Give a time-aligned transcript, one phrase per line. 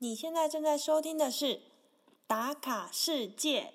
[0.00, 1.46] 你现在正在收听的是
[2.28, 3.72] 《打卡世界》。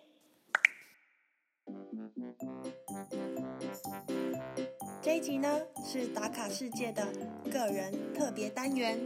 [5.01, 7.05] 这一集呢是《打卡世界》的
[7.51, 8.97] 个人特别单元，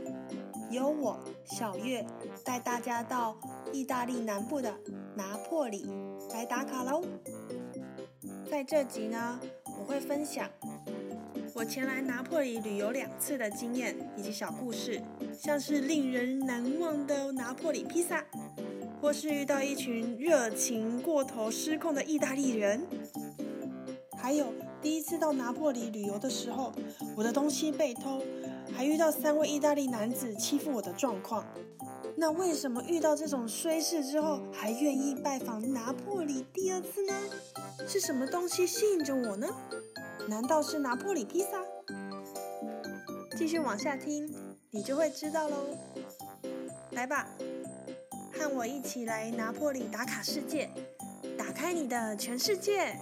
[0.69, 2.05] 由我小月
[2.45, 3.35] 带大家到
[3.73, 4.77] 意大利南部的
[5.15, 5.89] 拿破里
[6.29, 7.03] 来打卡喽。
[8.47, 9.39] 在这集呢，
[9.79, 10.47] 我会分享
[11.57, 15.01] 我前来拿破里旅游两次的经验以及小故事。
[15.35, 18.23] 像是令人难忘的拿破里披萨，
[19.01, 22.85] 或是遇到一群热情过头、失控的意大利人，
[24.15, 24.53] 还有
[24.83, 26.71] 第一次到拿破里旅游的时候，
[27.15, 28.21] 我的东西被偷，
[28.71, 31.43] 还遇到三位意大利男子欺负我的状况。
[32.15, 37.13] 那为什么遇到这种衰事之后，还愿意拜访拿破里第二次呢？
[37.87, 39.47] 是什么东西吸引着我呢？
[40.27, 41.63] 难道是拿破里披萨？
[43.37, 44.29] 继续往下听。
[44.71, 45.55] 你就会知道喽。
[46.91, 47.29] 来吧，
[48.33, 50.69] 和我一起来拿破里打卡世界，
[51.37, 52.93] 打开你的全世界。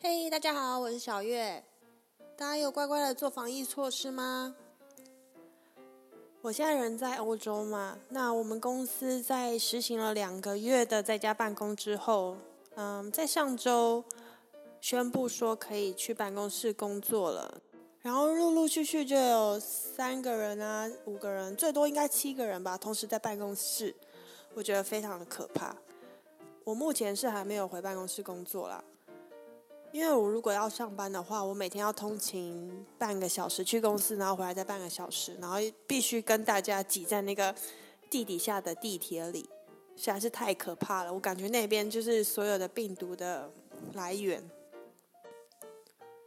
[0.00, 1.64] 嘿，大家好，我是小月。
[2.36, 4.54] 大家有乖乖的做防疫措施吗？
[6.48, 12.38] 我现在人在欧洲嘛，那我们公司在实行了两个月的在家办公之后，
[12.74, 14.02] 嗯，在上周
[14.80, 17.60] 宣布说可以去办公室工作了，
[18.00, 23.94] 然后陆陆续续就有三个人啊、五个人，最多应该七个人吧，同时在办公室，
[24.54, 25.76] 我觉得非常的可怕。
[26.64, 28.82] 我目前是还没有回办公室工作啦。
[29.90, 37.54] 因为我如果要上班的话，我每天要通勤半个小时去公司，然后回来再半个小时，然后必须跟大家挤在那个
[38.10, 39.48] 地底下的地铁里，
[39.96, 41.12] 实在是太可怕了。
[41.12, 43.50] 我感觉那边就是所有的病毒的
[43.94, 44.42] 来源。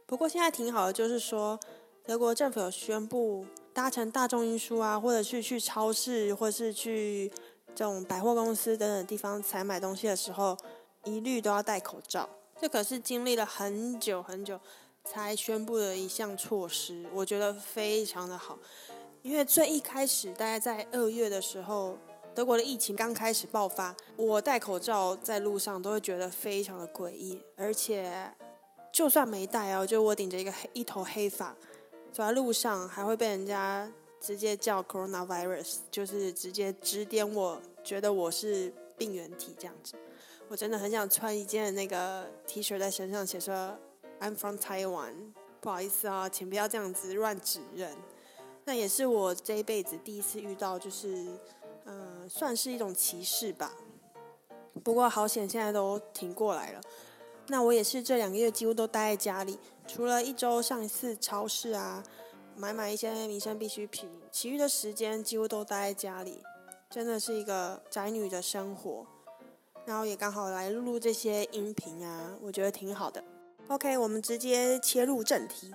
[0.06, 1.58] 不过现在挺好的，就是说
[2.04, 7.30] 德国政府有宣布，搭乘大众运输啊，或者是去超市，或是去
[7.74, 10.58] 这种百货公司等等地方采买东西的时候，
[11.04, 12.28] 一律都要戴口罩。
[12.62, 14.56] 这可是经历了很久很久
[15.02, 18.56] 才宣布的一项措施，我觉得非常的好。
[19.22, 21.98] 因为最一开始，大概在二月的时候，
[22.32, 28.32] 德国的疫情刚开始爆发，我戴口罩在路上都会觉得非常的诡异，而且
[28.92, 31.56] 就算没戴哦，就我顶着一个黑一头黑发
[32.12, 33.90] 走在路上，还会被人家
[34.20, 39.94] 直接叫 coronavirus，就是直接指点我，觉得我是病原体这样子。
[40.48, 43.76] 我真的很想穿一件那个 T 恤在身上，写说
[44.20, 45.32] "I'm from Taiwan"。
[45.60, 47.96] 不好意思啊，请不要这样子乱指认。
[48.64, 51.26] 那也是我这一辈子第一次遇到，就是
[51.84, 53.72] 嗯，算是一种歧视吧。
[54.84, 56.80] 不过好险，现在都挺过来了。
[57.48, 62.02] 那我也是这两个月几乎都待在家里，除了一周上一次超市啊，
[62.56, 66.42] 买买一些民生必需品，其余的时间几乎都待在家里。
[66.90, 69.06] 真的是一个宅女的生活。
[69.84, 73.22] 然后也刚好来录录这些音频啊，我觉得挺好的。
[73.66, 75.72] OK，我们直接切入正题。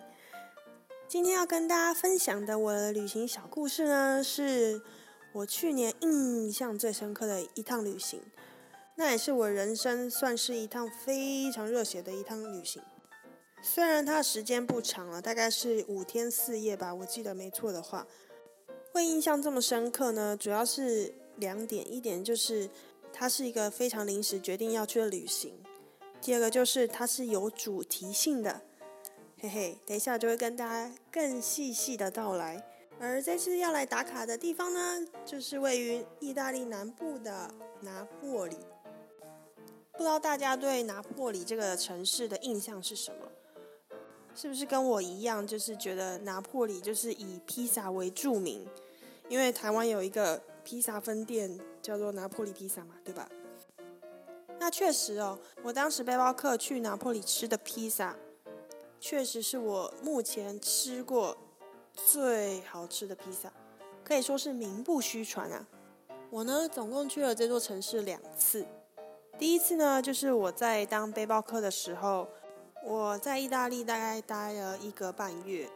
[1.09, 4.81] 今天要跟大家分享的我的旅行小故事呢，是
[5.33, 8.21] 我去年印象最深刻的一趟旅行，
[8.95, 12.81] 那也是我人生算是一趟非常热血的一趟旅行。
[13.61, 18.07] 虽然它时间不长了，大概是五天四夜吧，我记得没错的话。
[18.93, 22.69] 会印象这么深刻呢，主要是两点，一点就是。
[23.19, 25.51] 它是一个非常临时决定要去的旅行。
[26.21, 28.61] 第二个就是它是有主题性的，
[29.39, 32.63] 嘿嘿，等一下就会跟大家更细细的道来。
[32.99, 37.51] 而这次要来打卡的地方呢，就是位于意大利南部的
[37.81, 38.57] 拿破里。
[39.93, 43.27] 不知道大家对拿破里这个城市的印象是什么？
[44.35, 48.63] 是不是跟我一样，就是觉得拿破里就是以披萨为著名？
[49.27, 51.59] 因为台湾有一个披萨分店。
[51.87, 53.29] 叫做拿破里披萨嘛，对吧？
[54.59, 58.13] 那确实哦，我当时背包客去拿破里吃的披萨，
[58.99, 61.37] 确实是我目前吃过
[61.93, 63.49] 最好吃的披萨，
[64.03, 65.65] 可以说是名不虚传啊。
[66.29, 68.65] 我呢，总共去了这座城市两次。
[69.39, 72.27] 第一次呢，就是我在当背包客的时候，
[72.83, 75.69] 我在意大利大概待了一个半月，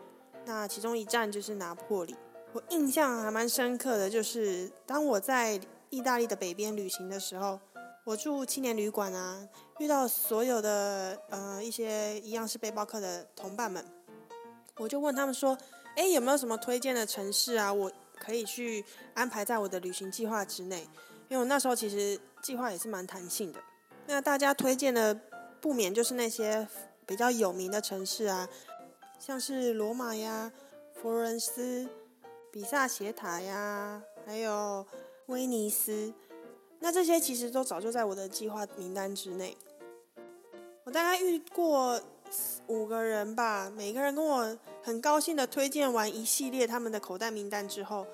[0.44, 2.14] 那其中一站就是拿破里。
[2.52, 5.58] 我印象还蛮深刻的，就是当我在
[5.92, 7.60] 意大利的北边旅行的时候，
[8.06, 9.48] 我住青年旅馆啊，
[9.78, 13.86] 遇到所有的呃一些一样是背包客的同伴们，
[14.78, 15.58] 我就问他们说
[15.98, 17.72] ：“哎，有没有什么推荐的城市啊？
[17.72, 18.84] 我可以去
[19.14, 20.88] 安排在我的旅行计划之内。”
[21.28, 23.60] 因为我那时候其实计划也是蛮弹性的。
[24.08, 25.14] 那大家推荐的
[25.60, 26.68] 不免就是那些
[27.06, 28.48] 比较有名的城市啊，
[29.20, 30.52] 像是罗马呀、
[30.94, 31.88] 佛罗伦斯、
[32.50, 34.86] 比萨斜塔呀，还有
[35.28, 36.14] 威尼斯。
[36.80, 39.56] 那这些其实都早就在我的计划名单之内。
[40.84, 42.02] 我大概遇过
[42.68, 48.08] 五个人吧，每个人跟我很高兴的推荐完一系列他们的口袋名单之后，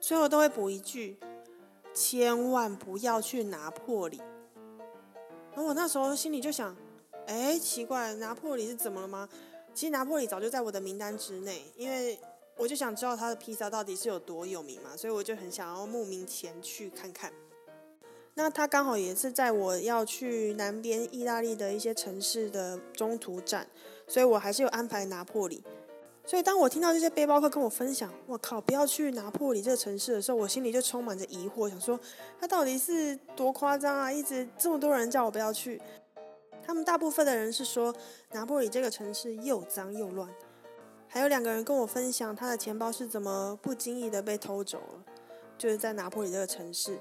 [0.00, 1.18] 最后都会补一句：
[1.92, 4.16] 千万不要去拿破里。
[5.54, 6.74] 然后我那时候心里就想：
[7.26, 9.28] 哎，奇怪，拿破里是怎么了吗？
[9.74, 12.18] 其实拿破里早就在我的名单之内，因为
[12.56, 17.32] 我就想知道他的披萨到底是有多有名嘛，所以我就很想要慕名前去看看。
[18.34, 23.66] 那它刚好也是在我要去南边意大利的一些城市的中途站，
[24.06, 25.62] 所以我还是有安排拿破里。
[26.26, 31.98] 所以当我听到这些背包客跟我分享，我靠，不要去拿破里这个城市的时候，我心里就充满着疑惑，想说
[32.40, 34.12] 他到底是多夸张啊！
[34.12, 35.80] 一直这么多人叫我不要去，
[36.62, 37.94] 他们大部分的人是说
[38.32, 40.28] 拿破里这个城市又脏又乱。
[41.16, 45.04] 还有两个人跟我分享他的钱包是怎么不经意的被偷走了，
[45.56, 47.00] 就是在拿破里这个城市。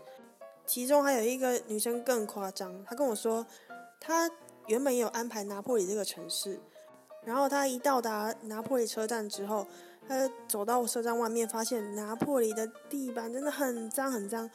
[0.65, 3.45] 其中还有一个女生更夸张，她跟我说，
[3.99, 4.31] 她
[4.67, 6.57] 原本有安排拿破里这个城市，
[7.25, 9.67] 然后她一到达拿破里车站之后，
[10.07, 14.49] 她走到车站外面，发现拿破里的地板真的很脏很脏。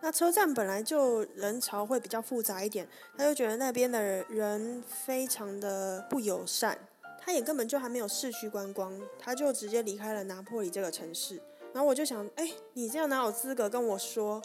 [0.00, 6.78] 那车站本来就人潮会比较复杂一点，她就觉得那边的人非常的不友善，
[7.26, 11.42] 他也根本就还没有市区观光，他就直接离开了拿破里这个城市。
[11.72, 14.40] 然后我就想，哎，你这样哪有资格跟我说？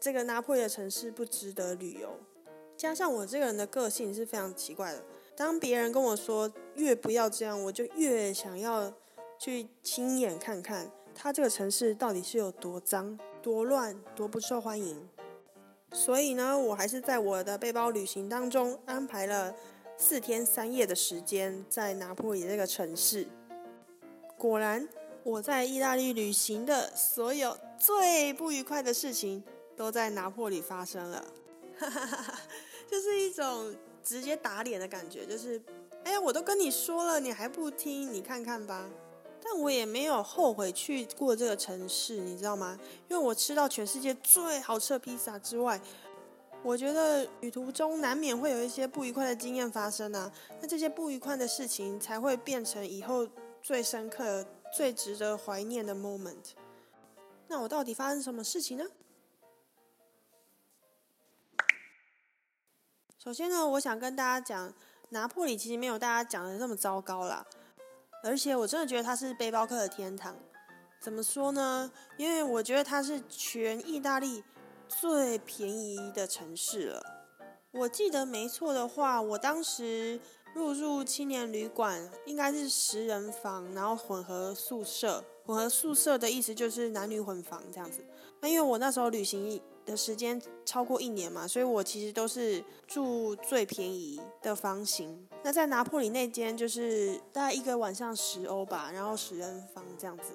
[0.00, 2.18] 这个拿破里的城市不值得旅游，
[2.76, 5.04] 加上我这个人的个性是非常奇怪的。
[5.36, 8.92] 当别人跟我说越不要这样，我就越想要
[9.38, 15.08] 去亲眼看看他这个城市到底是有多脏、多乱、多不受欢迎。
[15.92, 19.54] 所以呢，我还是在我的背包旅行当中安排了
[19.98, 23.26] 四天三夜的时间在拿破里这个城市。
[24.36, 24.88] 果然，
[25.22, 29.42] 我在意大利旅行的所有最不愉快的事情。
[29.76, 31.22] 都在拿破里发生了，
[32.90, 35.60] 就是一种直接打脸的感觉，就是，
[36.02, 38.88] 哎呀，我都跟你说了，你还不听，你看看吧。
[39.44, 42.80] 但我也没有后悔去过这个城市，你知道吗？
[43.10, 45.78] 因为我吃到全世界最好吃的披萨之外，
[46.62, 50.32] 我觉得旅途中难免会有一些不愉快的经验发生啊。
[50.60, 53.28] 那这些不愉快的事情才会变成以后
[53.62, 54.44] 最深刻、
[54.74, 56.54] 最值得怀念的 moment。
[57.46, 58.84] 那我到底发生什么事情呢？
[63.16, 64.74] 首先呢，我想跟大家讲，
[65.10, 67.46] 拿破里其实没有大家讲的那么糟糕啦，
[68.24, 70.36] 而且我真的觉得它是背包客的天堂。
[71.00, 71.92] 怎么说呢？
[72.16, 74.42] 因为我觉得它是全意大利
[74.88, 77.02] 最便宜的城市了。
[77.72, 80.18] 我记得没错的话，我当时
[80.54, 85.24] 入住青年旅馆应该是十人房，然后混合宿舍。
[85.44, 88.04] 混合宿舍的意思就是男女混房这样子。
[88.40, 89.60] 那因为我那时候旅行。
[89.86, 95.28] 的时间超过一年嘛，所以我其实都是住最便宜的房型。
[95.44, 100.32] 那在拿破里那间就是大概一个晚上十欧吧，然后十人房这样子，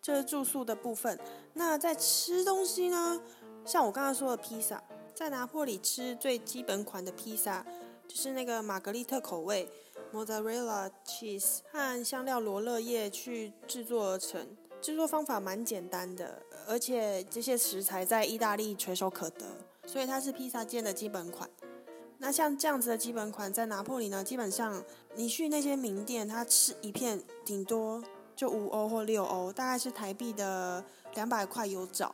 [0.00, 1.18] 这是住宿的部分。
[1.52, 3.20] 那在吃东西呢，
[3.64, 4.82] 像我刚刚说的披萨，
[5.14, 7.64] 在拿破里吃最基本款的披萨，
[8.08, 9.68] 就是那个玛格丽特口味
[10.12, 14.46] ，mozzarella cheese 和香料罗勒叶去制作而成。
[14.80, 19.46] 制作方法蛮简单的，而且这些食材在意大利垂手可得，
[19.86, 21.48] 所以它是披萨界的基本款。
[22.18, 24.82] 那像这样子的基本款，在拿破里呢，基本上
[25.14, 28.02] 你去那些名店，它吃一片顶多
[28.34, 30.84] 就五欧或六欧，大概是台币的
[31.14, 32.12] 两百块有找。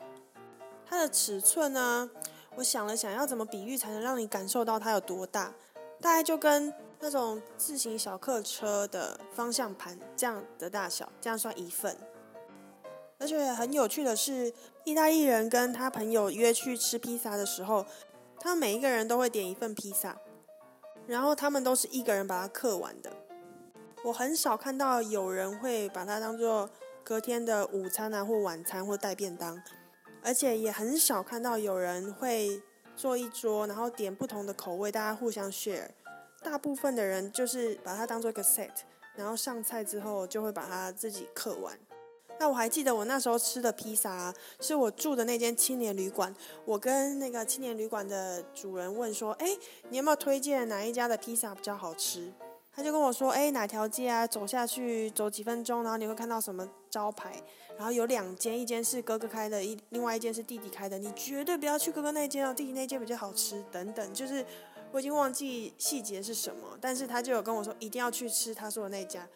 [0.89, 2.11] 它的尺寸呢，
[2.57, 5.53] 我想了想，要怎么比喻才能让你感受到它有多大？
[6.01, 11.97] 大概就跟那种自行小客车的方向盘这样的大小，这样算一份。
[13.19, 14.53] 而且很有趣的是，
[14.85, 17.85] 意大利人跟他朋友约去吃披萨的时候，
[18.39, 20.17] 他每一个人都会点一份披萨，
[21.07, 23.13] 然后他们都是一个人把它刻完的。
[24.05, 26.71] 我很少看到有人会把它当做
[27.03, 29.61] 隔天的午餐啊，或晚餐或带便当，
[30.29, 32.61] 而且也很少看到有人会
[32.95, 35.89] 坐一桌，然后点不同的口味，大家互相 share。
[36.43, 38.69] 大部分的人就是把它当做一个 set，
[39.17, 41.75] 然后上菜之后就会把它自己刻完。
[42.39, 46.35] 那我还记得我那时候吃的披萨，是我住的那间青年旅馆。
[46.67, 49.57] 我跟那个青年旅馆的主人问说：“哎，
[49.89, 52.31] 你有没有推荐哪一家的披萨比较好吃？”
[52.79, 54.25] 他就跟我说：“哎，哪条街啊？
[54.25, 57.43] 走下去走几分钟，然后你会看到什么招牌？
[57.77, 60.97] 然后有两间，一间是哥哥开的，一另外一间是弟弟开的。
[60.97, 63.65] 你绝对不要去哥哥那间哦，弟弟那间比较好吃。
[63.73, 64.47] 等等，就是
[64.93, 69.27] 我已经忘记细节是什么，但是他就有跟我说一定要去吃他说的那家，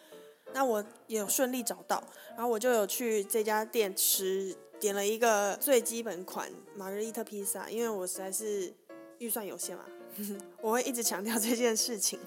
[0.53, 2.01] 那我也顺利找到，
[2.37, 8.73] 然后我就有去这家店吃，点了一个最基本款玛格丽特披萨，因为我实在是
[9.17, 9.83] 预算有限嘛，
[10.63, 12.17] 我会一直强调这件事情。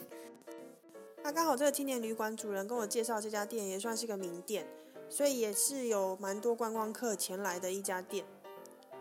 [1.27, 4.65] 那刚好这个青年旅馆主人跟我介绍这家店也算是个名店，
[5.09, 8.25] 所以也是有蛮多观光客前来的一家店。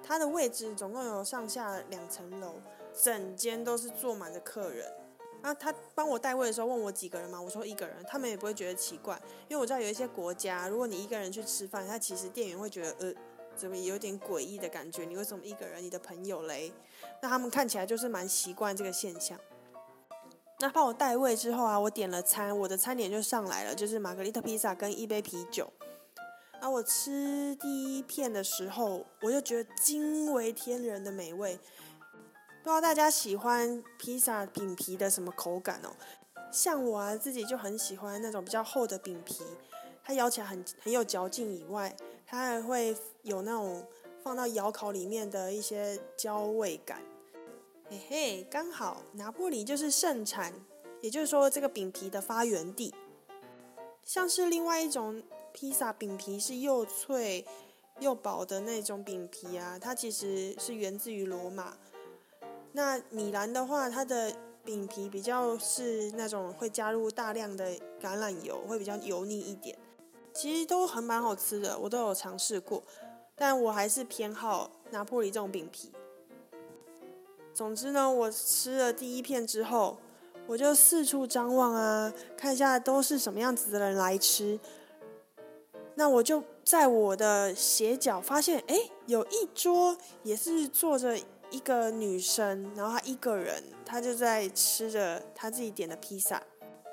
[0.01, 2.55] 它的位置总共有上下两层楼，
[2.99, 4.91] 整间都是坐满的客人。
[5.43, 13.13] 那他帮我带位的时候问我几个人嘛，我说一个人，他们也不会觉得奇怪，因为我知道有一些国家，如果你一个人去吃饭，他其实店员会觉得呃，
[13.55, 15.05] 怎么有点诡异的感觉？
[15.05, 15.83] 你为什么一个人？
[15.83, 16.73] 你的朋友嘞？
[17.21, 19.39] 那他们看起来就是蛮习惯这个现象。
[20.59, 25.71] 那帮我带位之后啊，我点了餐，我的餐点就上来了，就是玛格丽特披萨跟一杯啤酒。
[26.61, 31.59] 那我吃第一片的时候，我就觉得惊为天人的美味。
[32.63, 35.89] 不知道大家喜欢披萨饼皮的什么口感哦？
[36.51, 39.43] 像我啊，自己就很喜欢那种比较厚的饼皮，
[40.03, 41.93] 它咬起来很很有嚼劲，以外
[42.25, 43.85] 它还会有那种
[44.23, 47.01] 放到窑烤里面的一些焦味感。
[47.87, 50.51] 嘿嘿，刚好拿破里就是盛产，
[51.01, 52.91] 也就是说这个饼皮的发源地。
[54.03, 55.21] 像是另外一种
[55.53, 57.45] 披萨饼皮是又脆
[57.99, 61.77] 又薄的那种饼皮啊，它其实是源自于罗马。
[62.71, 69.77] 那米兰的话，它的饼皮比较是那种会加入大量的橄榄油，会比较油腻一点。
[70.33, 72.83] 其实都很蛮好吃的，我都有尝试过，
[73.35, 75.91] 但我还是偏好拿破里这种饼皮。
[77.55, 79.97] 总之呢，我吃了第一片之后，
[80.45, 84.59] 我就四处张望啊，看一下都是什么样子的人来吃。
[85.95, 91.17] 那我就在我的斜角发现，哎，有一桌也是坐着
[91.49, 96.43] 一个女生，然后她一个人，她就在吃着她自己点的披萨，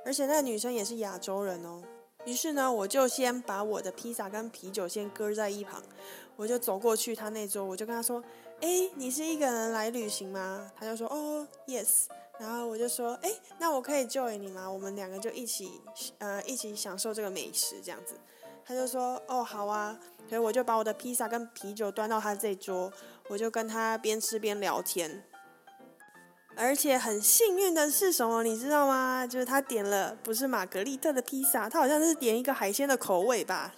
[0.04, 1.83] 而且那个女生也是亚洲人哦。
[2.25, 5.83] 于是呢，我就先把我的披萨跟啤酒先搁在一旁，
[6.37, 8.23] 我就走过去她那桌，我就跟她说。
[8.62, 10.71] 哎，你是一个人来旅行吗？
[10.78, 12.04] 他就说哦，yes。
[12.38, 14.71] 然后我就说，哎，那我可以 join 你吗？
[14.71, 15.81] 我们两个就一起，
[16.19, 18.14] 呃，一起享受这个美食这样子。
[18.64, 19.99] 他就说，哦，好啊。
[20.28, 22.90] 所以我就把我的披萨跟啤酒端到他这桌，
[23.28, 25.25] 我就跟他边吃边聊天。
[26.54, 29.26] 而且很幸运的是什么，你知道吗？
[29.26, 33.75] 就是他点了不是玛格丽特的披萨，他好像是点一个海鲜的口味吧。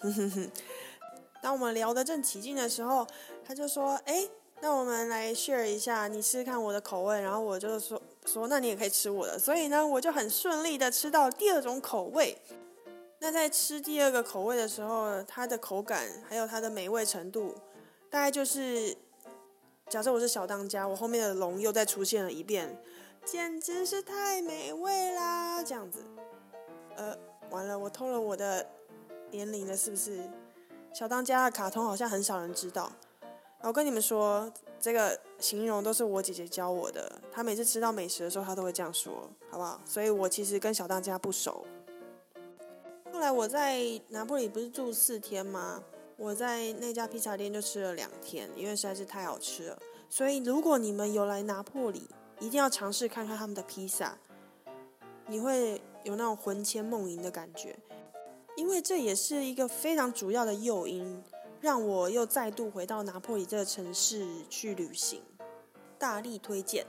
[1.41, 3.07] 当我们聊得正起劲的时候，
[3.43, 4.29] 他就说，哎。
[4.61, 9.39] 那我们来 share 一下，你试试看我的口味，然后我就说说，那你也可以吃我的。
[9.39, 12.39] 所以呢，我就很顺利的吃到第二种口味。
[13.19, 17.55] 那在吃第二个口味的时候，它的口感还有它的美味程度，
[18.11, 18.97] 大概就是，
[19.89, 22.79] 假设我是小当家，我后面的龙又再出现了一遍，
[23.25, 25.63] 简直是太美味啦！
[25.63, 26.03] 这样子，
[26.97, 27.17] 呃，
[27.51, 28.67] 完了，我偷了我的
[29.31, 30.29] 年龄了，是不是？
[30.93, 32.93] 小当家的卡通好像很少人知道。
[33.67, 37.11] 我跟你们说，这个形容都是我姐姐教我的。
[37.33, 39.81] 她每次吃到美食的时候，她都会这样说，好不好？
[39.87, 41.65] 所以我其实跟小当家不熟。
[43.11, 45.83] 后来我在拿破里不是住四天吗？
[46.19, 49.79] 我在那家披萨店就吃了两天，因为实在是太好吃了。
[50.11, 52.07] 所以如果你们有来拿破里，
[52.41, 54.19] 一定要尝试看看他们的披萨，
[55.27, 57.75] 你会有那种魂牵梦萦的感觉，
[58.57, 61.25] 因为这也是一个非常主要的诱因。
[61.65, 65.23] 让我又再度回到拿破里这个城市去旅行，
[65.99, 66.85] 大力推荐。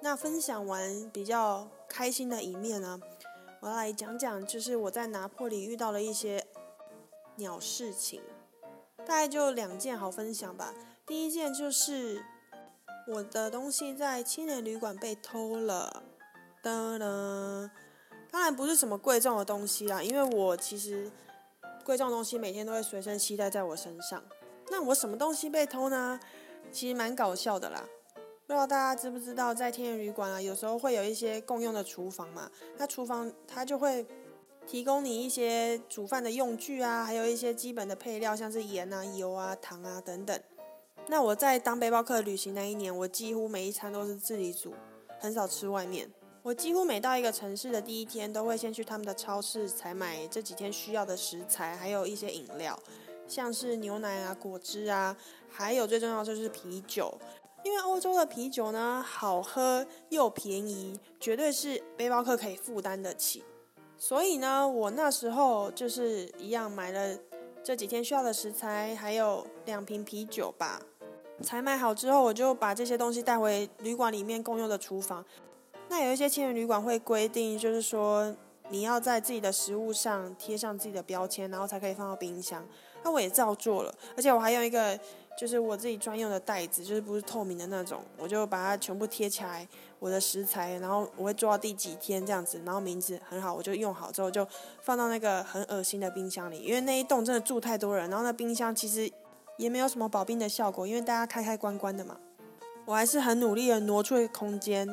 [0.00, 3.00] 那分享完比较开心的一面呢，
[3.60, 6.44] 我来讲讲，就是我在拿破里遇到了一些
[7.36, 8.20] 鸟事情，
[9.06, 10.74] 大概就两件好分享吧。
[11.06, 12.20] 第一件就是
[13.06, 16.02] 我的东西在青年旅馆被偷了，
[16.64, 17.70] 噔噔，
[18.28, 21.08] 当然不是什么贵重的东西啦，因为我其实。
[21.84, 24.22] 贵重东西每天都会随身携带在我身上。
[24.70, 26.18] 那我什么东西被偷呢？
[26.70, 27.84] 其实蛮搞笑的啦。
[28.46, 32.50] 不知道大家知不知道，在天元旅馆啊，有时候会有一些共用的厨房嘛。
[32.76, 34.06] 那厨房它就会
[34.66, 40.38] 提供你一些煮饭的用具啊，还有一些基本的配料，像是盐啊、油啊、糖啊等等。
[41.08, 44.74] 那我在当背包客旅行那一年，我几乎每一餐都是自己煮，
[45.18, 46.10] 很少吃外面。
[46.42, 52.76] 我几乎每到一个城市的第一天，都会先去他们的超市采买这几天需要的食材，还有一些饮料，
[53.28, 55.16] 像是牛奶啊、果汁啊，
[55.48, 57.16] 还有最重要就是啤酒。
[57.62, 63.44] 因为欧洲的啤酒呢，好喝又便宜，绝对是背包客可以负担得起。
[63.96, 67.16] 所以呢，我那时候就是一样买了
[67.62, 70.82] 这几天需要的食材，还有两瓶啤酒吧。
[71.40, 75.24] 采买好之后，我就把这些东西带回旅馆里面共用的厨房。
[75.92, 78.34] 那有一些青年旅馆会规定，就是说
[78.70, 82.66] 你要在自己的食物上贴上自己的标签，然后才可以放到冰箱。
[83.04, 84.98] 那我也照做了，而且我还用一个
[85.36, 89.68] 就是我自己专用的袋子，就是不是透明的那种，我就把它全部贴起来。
[89.98, 94.48] 我的食材，然后我会做到第几天这样子，然后名字很好，我就用好之后就
[94.80, 99.12] 放到那个很恶心的冰箱里，因为那一栋真的住太多人，然后那冰箱其实
[99.58, 102.16] 也没有什么保冰的效果，因为大家开开关关的嘛。
[102.86, 104.88] 我还是很努力的挪出一个空间，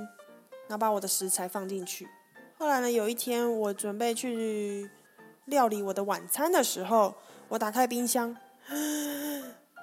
[0.70, 2.08] 然后把我的食材放进去。
[2.60, 4.88] 后来呢，有一天我准备去
[5.46, 7.16] 料理我的晚餐的时候，
[7.48, 8.38] 我打开冰箱。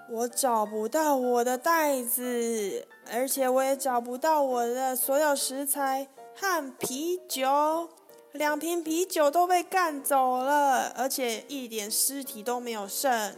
[0.09, 7.89] 我找不到我的袋子，而且我也找不到我的所有食材和啤酒，
[8.31, 13.35] 两瓶啤酒都被干走了，而且一点尸体都没有剩。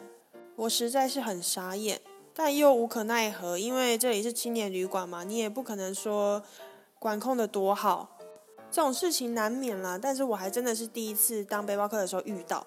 [0.57, 1.99] 我实在是很傻眼，
[2.35, 6.43] 但又无可奈何，因为这里是青年旅馆嘛，你也不可能说
[6.99, 8.19] 管控的多好，
[8.71, 9.99] 这种事情难免啦。
[10.01, 12.67] 但是我还真的是第一次当背包客的时候遇到，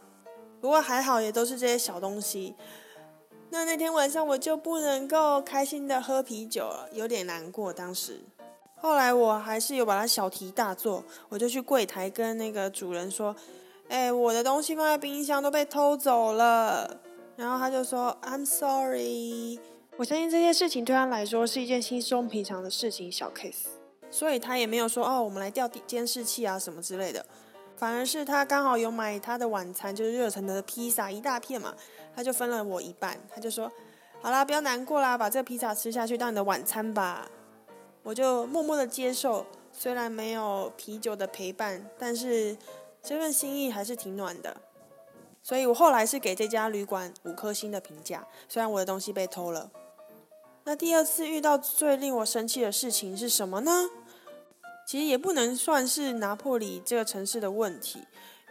[0.60, 2.56] 不过还好，也都是这些小东西。
[3.50, 7.74] 那那天晚上我就不能够开心的喝啤酒了，有点难过。
[7.74, 8.22] 当时，
[8.78, 13.36] 后来我还是有把它小题大做，我就去柜台跟那个主人说
[13.90, 17.02] ：“哎，我的东西放在冰箱都被偷走了。”
[17.36, 19.60] 然后他就说：“I'm sorry。”
[19.98, 23.66] 我相信这件事情对他来说是一件稀松平常的事情，小 case，
[24.12, 27.26] 所以他也没有说：“哦，我们来调监视器啊什么之类的。”
[27.78, 31.74] 反而是他刚好有买他的晚餐，就是热腾腾的披萨一大片嘛。
[32.16, 33.72] 他就分了我一半，他就说
[34.22, 37.28] ：“好啦，不要难过啦，把这个披萨吃下去当你的晚餐吧。”
[38.04, 42.58] 我就默默的接受，虽然没有啤酒的陪伴，但是
[43.02, 44.58] 这份心意还是挺暖的。
[45.42, 49.72] 所以我后来是给这家旅馆五颗星的评价，虽然我的东西被偷了。
[50.66, 53.90] 那第二次遇到最令我生气的事情是什么呢？
[54.92, 58.02] 其实也不能算是拿破里这个城市的问题。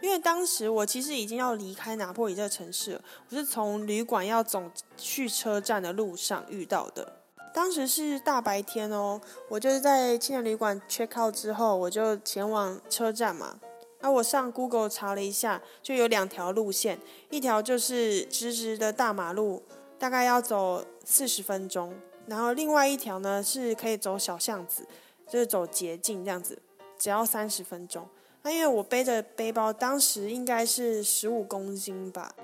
[0.01, 4.63] 因为当时我其实已经要离开拿破里这个城市了，我是从旅馆要走
[4.97, 7.21] 去车站的路上遇到的。
[7.53, 13.59] 当时是大白天哦，我就是在青年旅馆 check out 之后，我就前往车站嘛。
[13.99, 16.97] 那我上 Google 查了一下，就有两条路线，
[17.29, 19.61] 一条就是直直的大马路，
[19.99, 21.93] 大概要走四十分钟，
[22.25, 24.87] 然后另外一条呢是可以走小巷子，
[25.31, 26.61] 就是走捷径这样子，
[26.97, 28.05] 只要三十分钟。
[28.41, 32.35] 那因为我背着背包，当时应该是十五公斤吧。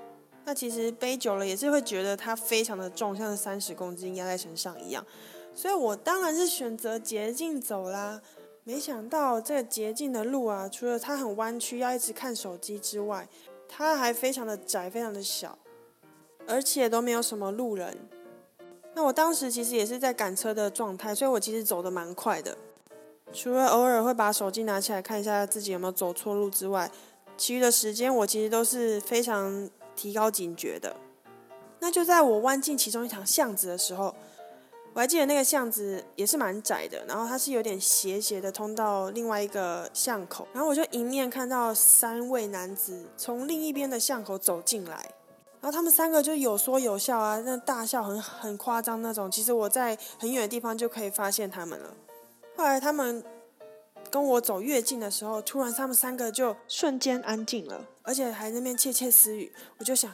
[0.46, 5.04] 那其实背久了也是会觉得它非常的重，像是三十公斤压在身上一样。
[5.52, 8.22] 所以我当然是选择捷径走啦。
[8.64, 13.28] 没想到这个捷径的路啊，除了它很弯曲，要一直看手机之外，
[13.68, 15.58] 它还非常的窄，非常的小，
[16.46, 17.94] 而且都没有什么路人。
[18.94, 22.56] 那我当时其实也是在赶车的状态，所以我其实走的蛮快的。
[23.32, 26.90] 除了偶尔会把手机拿起来看一下自己有没有走错路之外，
[27.36, 30.96] 其余的时间我其实都是非常提高警觉的。
[31.80, 34.12] 那就在我弯进其中一条巷子的时候，
[34.94, 44.96] 我还记得那个巷子也是蛮窄的，然后它是有点斜斜的通到另外一个巷口，然后我就迎面看到三位男子从另一边的巷口走进来，
[45.60, 51.94] 然后他们三个就有说有笑啊，那大笑很很夸张那种，其实我在很远的地方就可以发现他们了。
[52.58, 53.22] 后来他们
[54.10, 59.52] 跟我走越近的时候，突然他们三个就瞬间安静了，而且还那边窃窃私语。
[59.78, 60.12] 我就想，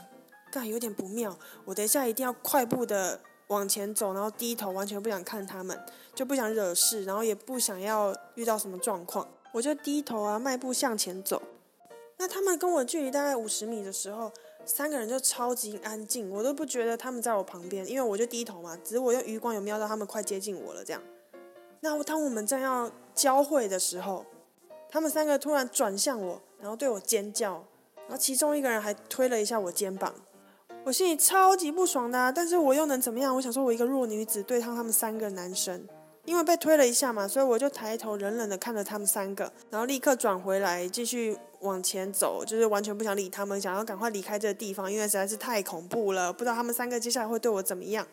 [0.52, 11.40] 干有点不妙，我等一下一定要快步的往前走，然后低头，完全不想看他们，就不想惹事，然后也不想要遇到什么状况，我就低头啊，迈步向前走。
[12.18, 14.30] 那他们跟我距离大概五十米的时候，
[14.66, 21.00] 三个人就超级安静，我都不觉得他们在我旁边，因为我就低头嘛，只是我用余光有瞄到他们快接近我了这样。
[21.85, 24.25] 那当我们正要交汇的时候，
[24.90, 27.62] 他们三个突然转向我，然后对我尖叫，
[28.09, 30.14] 然后其中一个人还推了一下我肩膀，
[30.83, 33.37] 我心里超级不爽的，但是我又能怎么样？
[33.37, 35.87] 我想说，我一个弱女子对抗他们三个男生，
[36.25, 48.07] 因为被推了一下嘛，所以我就抬头冷冷的看着他们三个，然后立刻转回来继续往前走，就是完全不想理他们，想要赶快离开这个地方，因为实在是太恐怖了，不知道他们三个接下来会对我怎么样。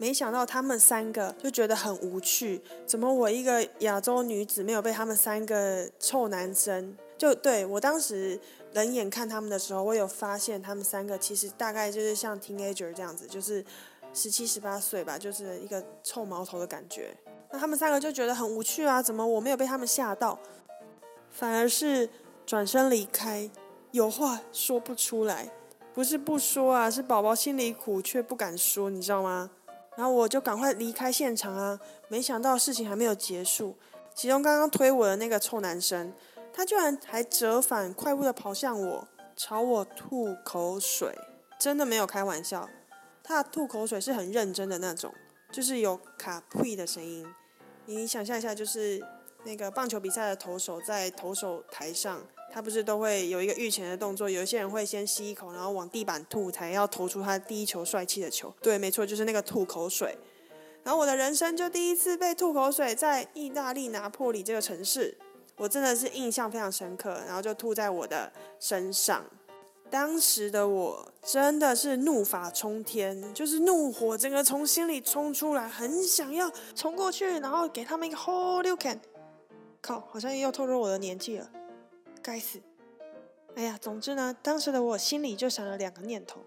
[0.00, 6.96] 没想到他们三个就觉得很无趣，怎么我一个亚洲女子没有被他们三个臭男生？
[7.18, 8.40] 就对我当时
[8.72, 13.62] 冷眼看他们的时候，我有发现他们三个其实大概就是像 teenager 这样子，就是
[14.14, 17.14] 十七十八岁吧，就是一个臭毛头的感觉。
[17.50, 20.38] 那他们三个就觉得很无趣啊，怎么我没有被他们吓到，
[21.30, 22.08] 反而是
[22.46, 23.50] 转身离开，
[23.90, 25.50] 有话说不出来，
[25.92, 29.50] 不是不说啊，是宝宝心里苦却不敢说，你知道吗？
[29.96, 33.76] 然后我就赶快离开现场啊，没想到事情还没有结束，
[34.14, 36.12] 其中刚刚推我的那个臭男生，
[36.52, 41.14] 他居然还折返，快步的跑向我，朝我吐口水，
[41.58, 42.68] 真的没有开玩笑，
[43.22, 45.12] 他吐口水是很认真的那种，
[45.52, 47.26] 就是有卡呸的声音，
[47.86, 49.04] 你想象一下，就是
[49.44, 52.22] 那个棒球比赛的投手在投手台上。
[52.52, 58.52] 他不是都会有一个御前的动作，有一些人会先吸一口，然后往地板吐，才要投出他第一球帅气的球。
[58.60, 60.16] 对，没错，就是那个吐口水。
[60.82, 65.16] 然后我的人生就第一次被吐口水，在意大利拿破里这个城市，
[65.56, 67.20] 我真的是印象非常深刻。
[67.26, 69.24] 然后就吐在我的身上，
[69.90, 78.98] 当时的我真的是怒发冲天，就是怒火整个从心里冲出来，很想要冲过去，然后给他们一个 holyoucan。
[79.82, 81.50] 靠，好像又透露我的年纪了。
[82.22, 82.60] 该死！
[83.56, 86.40] 哎呀，总之呢，当时的我心里就想了两个念头。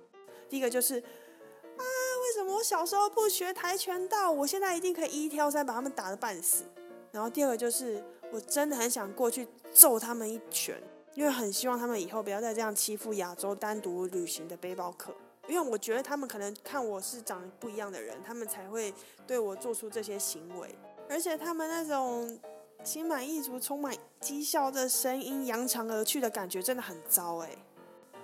[0.49, 4.31] 第一个就是，啊，为什么我小时候不学跆拳道？
[4.31, 6.63] 我现在一定可以一挑三把他们打得半死。
[7.11, 10.81] 然后第二个就是，我真的很想过去揍他们一拳，
[11.13, 15.13] 因为很希望他们以后不要再这样欺负亚洲单独旅行的背包客。
[15.47, 18.93] 因为我觉得他们可能看我是长得不一样的人，他们才会
[19.27, 20.73] 对我做出这些行为。
[21.09, 22.39] 而且他们那种。
[22.83, 27.49] 心满意足、充满讥笑的声音扬长而去的感觉真的很糟哎。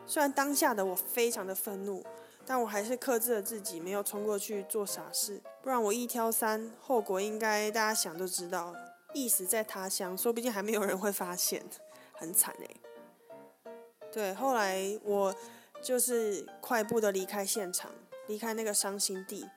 [0.05, 2.03] 虽然当下的我非常的愤怒，
[2.45, 5.41] 但我还是克制了自己，没有冲过去做傻事。
[5.61, 8.75] 不然我一挑三，后果应该大家想都知道，
[9.13, 11.63] 意识在他乡，说不定还没有人会发现，
[12.13, 13.71] 很惨哎。
[14.11, 15.33] 对，后来我
[15.81, 17.91] 就是快步的离开现场，
[18.27, 19.47] 离开那个伤心地，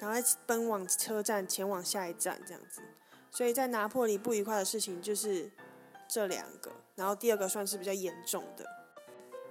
[0.00, 2.80] 赶快奔往车站，前往下一站，这样子。
[3.30, 5.50] 所以在拿破里不愉快的事情就是
[6.08, 8.64] 这两个，然后第二个算是比较严重的。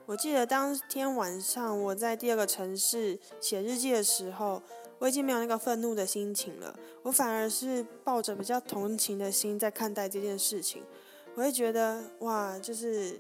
[0.06, 4.62] 我记得当天晚上我在第二个城市写日记的时候，
[5.00, 10.84] 我已经没有那个愤怒的心情了，我反而是抱着比较同情的心在看待这件事情。
[11.36, 13.20] 我会觉得哇，就是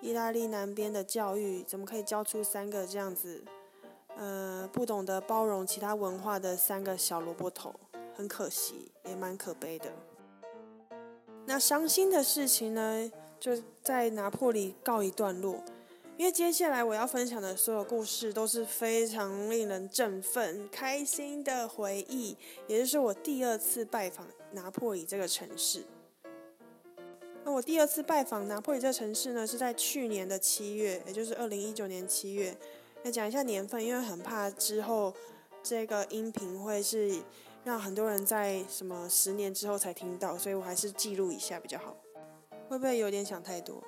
[0.00, 3.42] 意大利南边的教育怎么可以教出三个这样子，
[4.16, 7.74] 呃，不懂得包容其他文化的三个小萝卜头。
[8.18, 9.92] 很可惜，也蛮可悲的。
[11.46, 15.62] 那伤心的事情呢，就在拿破里告一段落。
[16.16, 25.84] 因为接下来我要分享的所有故事都是非常令人振奋、开心的回忆，也就是我第二次拜访拿破里这个城市。
[27.44, 32.58] 那我第二次拜访拿破里这个城市呢，是在去年的七月，也就是二零一九年七月。
[33.04, 35.14] 那讲一下年份，因为很怕之后
[35.62, 37.22] 这个音频会是。
[37.64, 41.96] 让很多人在什么十年之后才听到，所以我还是记录一下比较好。
[42.68, 43.82] 会不会有点想太多？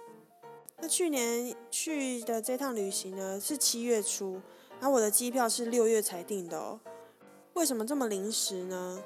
[0.78, 4.40] 那去年去的这趟旅行呢，是七月初，
[4.78, 6.80] 然后我的机票是六月才订的哦。
[7.52, 9.02] 为什么这么临时呢？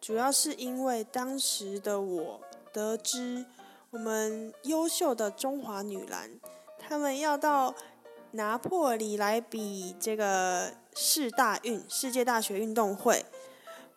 [0.00, 2.40] 主要是因为当时的我
[2.72, 3.44] 得知，
[3.90, 6.30] 我们优秀的中华女篮，
[6.78, 7.74] 她们要到
[8.30, 13.22] 拿破里来比这个世大运世界大学运动会。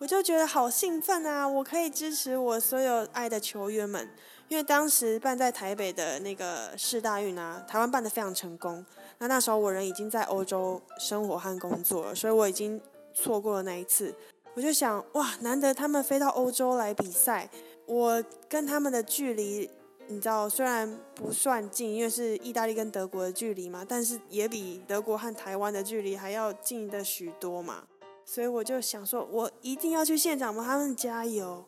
[0.03, 1.47] 我就觉得好兴奋啊！
[1.47, 4.05] 我可以支持我所有爱的球员们，
[4.49, 8.85] 因为当时办在台北的那个世大运啊，台湾办的非常成功。
[9.19, 12.81] 那那时候我人已经在欧洲生活和工作了，所以我已经
[13.13, 14.13] 错过了那一次。
[14.55, 17.49] 我就想，哇，难得他们飞到欧洲来比赛，
[17.85, 19.71] 我跟他们的距离，
[20.07, 27.85] 你知道，虽然不算近，因为是意大利跟德国的距离嘛，但是也比德国和台湾的距离还要近的许多嘛。
[28.25, 31.63] 所以我就想说，我一定要去现场帮他们加油。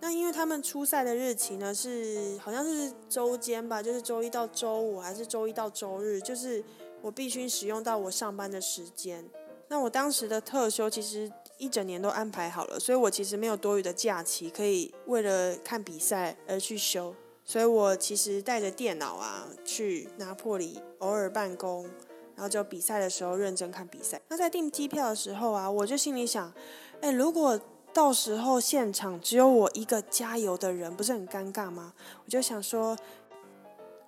[0.00, 6.62] 那因为他们出赛的日期呢是好像是周间吧，就是周一到周五还是周一到周日，就是
[7.00, 9.24] 我必须使用到我上班的时间。
[9.68, 17.14] 那我当时的特休其实一整年都安排好了，所以我其实没有多余的假期可以为了看比赛而去休。
[17.46, 21.88] 所以我其实带着电脑啊去拿破里，偶尔办公。
[22.34, 24.20] 然后就比赛的时候认真看比赛。
[24.28, 26.52] 那在订机票的时候啊，我就心里想，
[27.00, 27.58] 哎，如果
[27.92, 31.94] 到时候现场只有我一个加油的人，不是很尴尬吗？
[32.24, 32.96] 我就想说，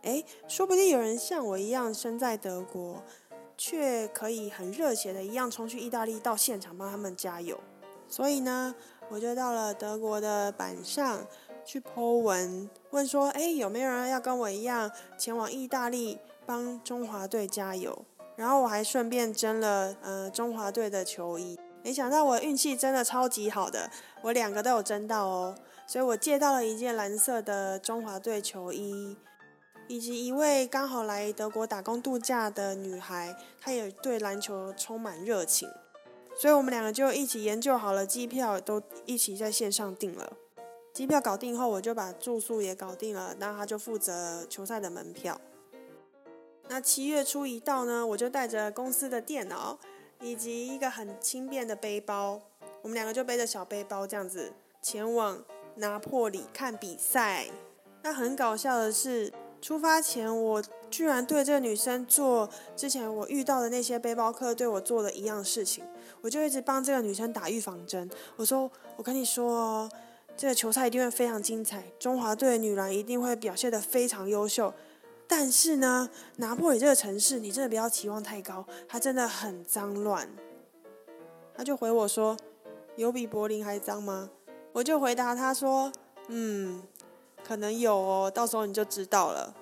[0.02, 3.00] 哎，说不定有人像我一样身在德国，
[3.56, 7.58] 却可以很热血的一样冲去意大利到现场帮他们加油。
[8.08, 8.74] 所以呢，
[9.08, 11.24] 我就到了德国的板上
[11.64, 18.04] 去 Po 文，问说，哎，有没有人要跟我一样前往意大利帮中华队加油？
[18.36, 23.90] 然后我还顺便争了呃中华队的球衣，没想到我运气真的超级好的，
[24.22, 25.54] 我两个都有争到哦，
[25.86, 29.16] 所以我借到了一件蓝色的中华队球衣，
[29.88, 35.68] 以及一位刚好来德国打工度假的女孩，她也对篮球充满热情，
[36.38, 40.32] 所以我们两个就一起研究好了机票，都一起在线上订了。
[40.92, 45.40] 机票搞定后，我就把住宿也搞定了，然后他就负责球赛的门票。
[46.68, 49.78] 那七月初一到呢，我就带着公司的电脑
[50.20, 52.40] 以及一个很轻便的背包，
[52.82, 54.52] 我们两个就背着小背包这样子
[54.82, 55.42] 前往
[55.76, 57.46] 拿破里看比赛。
[58.02, 65.84] 那很搞笑的是，出发前我居然对这个女生做之前我遇到的那些背包客对我做的一样事情，
[66.20, 68.10] 我就一直帮这个女生打预防针。
[68.36, 69.88] 我说：“我跟你说。”
[70.38, 74.70] 这个球赛一定会非常精彩，中华队的女篮一定会表现得非常优秀。
[75.28, 80.28] 但是呢，拿破里这个城市，你真的不要期望太高，它真的很脏乱。
[81.56, 82.36] 他就回我说
[82.96, 84.30] ：“有比柏林还脏吗？”
[84.72, 85.90] 我就回答他说
[86.28, 86.82] ：“嗯，
[87.42, 89.54] 可能有哦，到时候你就知道了。”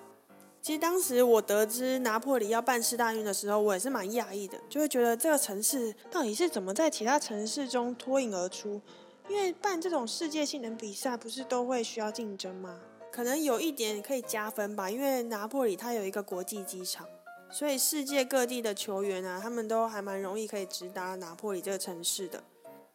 [0.61, 8.81] 其实当时我得知拿破里要办世大运的时候，我也是蛮讶异的，就会觉得这个城市到底是怎么在其他城市中脱颖而出。
[9.29, 12.81] 因为办这种世界性的比赛，不是都会需要竞争吗？
[13.15, 14.91] 可能有一点可以加分吧。
[14.91, 17.07] 因为拿破里它有一个国际机场，
[17.49, 22.43] 所以世界各地的球员啊，他们都还蛮容易可以直达拿破里这个城市的。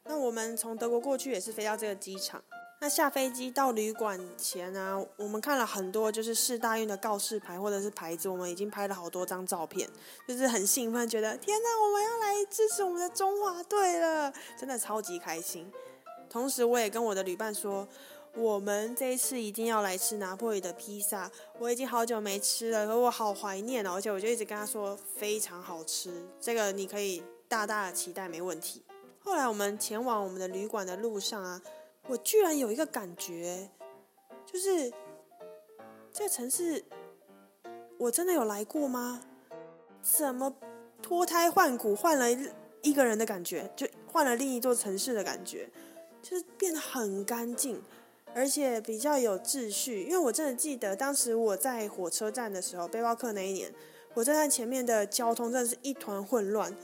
[0.03, 2.43] 那我们从德国过去也是飞到这个机场。
[2.82, 9.89] 那下飞机到旅馆前啊，我们看了很多就是世大运的告示牌或者是牌子，我们已经拍了好多张照片，
[10.27, 15.71] 就是很兴奋，觉得天哪，我们要来支持我们的中华队了，真的超级开心。
[16.29, 17.86] 同时，我也跟我的旅伴说，
[18.39, 21.30] 我们这一次一定要来吃拿破里的披萨。
[21.58, 23.95] 我已经好久没吃了，可我好怀念哦！
[23.95, 28.82] 而且我就一直跟他说非常好吃，这个你可以大大的期待，没问题。
[29.19, 31.62] 后来我们前往我们的旅馆的路上啊，
[32.08, 33.69] 我居然有一个感觉，
[34.45, 34.89] 就是
[36.13, 36.84] 这个城市
[37.97, 39.21] 我真的有来过吗？
[40.02, 40.56] 怎么
[41.02, 42.25] 脱胎换骨，换了
[42.82, 45.69] 一个人的感觉，就换了另一座城市的感觉。
[46.21, 47.82] 就是变得很干净，
[48.34, 50.04] 而且比较有秩序。
[50.04, 53.74] 因为我真的记得当时我在火车站的时候，背包客那一年，
[54.13, 56.76] 火车站前面的交通真的是一团混乱。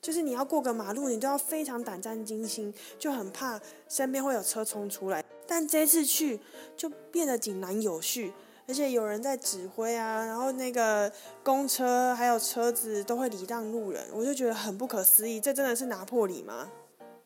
[0.00, 5.24] 就是你要过个马路，你都要非常胆战心惊，就很怕身边会有车冲出来。
[5.46, 6.40] 但这次去
[6.76, 8.32] 就变得井然有序，
[8.66, 11.12] 而且有人在指挥啊，然后那个
[11.44, 15.38] 公车还有车子都会礼让路人，我就觉得很不可思议。
[15.38, 16.68] 这真的是拿破里吗？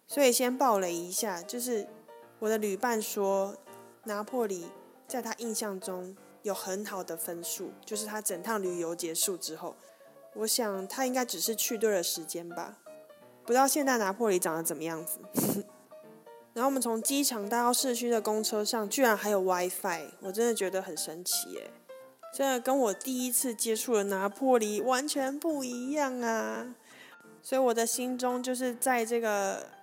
[0.07, 1.87] 所以先爆雷一下，就是
[2.38, 3.57] 我的旅伴说，
[4.05, 4.66] 拿破里
[5.09, 9.75] 在他印象中有很好的分数，就是他整趟旅游结束之后，
[10.35, 12.77] 我想他应该只是去对了时间吧。
[13.44, 15.18] 不知道现在拿破里长得怎么样子。
[16.53, 21.70] 然后我们从机场到市区的公车上，居然还有 WiFi，我真的觉得很神奇耶！
[22.35, 26.75] 真的跟我第一次接触的拿破里完全不一样啊！
[27.42, 29.76] 所以我的心中就是在这个。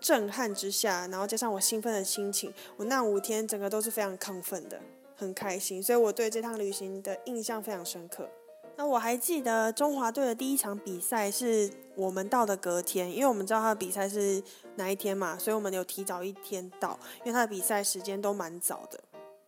[0.00, 4.80] 震撼之下，然后加上我兴奋的心情，我那五天整个都是非常亢奋的，
[5.16, 8.28] 很开心，所以我对这趟旅行的印象非常深刻。
[8.76, 14.40] 那我还记得中华队的第一场比赛是我们到的隔天，因为我们知道他的比赛是
[14.76, 19.00] 哪一天嘛，所以我们有提早一天到，因为他的比赛时间都蛮早的，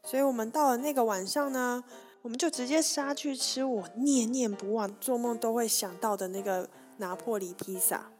[0.02, 1.84] 所以我们到了那个晚上呢，
[2.22, 8.10] 我们就直接杀去吃我念念不忘、做梦都会想到的那个拿破里披萨。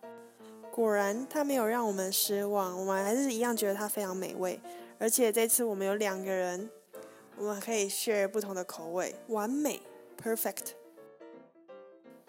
[0.71, 4.59] 果然，他没有让我们失望，我们还是一样觉得它非常美味。
[4.99, 6.71] 而且这次我们有两个人，
[7.37, 9.81] 我们可以 share 不同的口味，完美
[10.23, 10.73] ，perfect。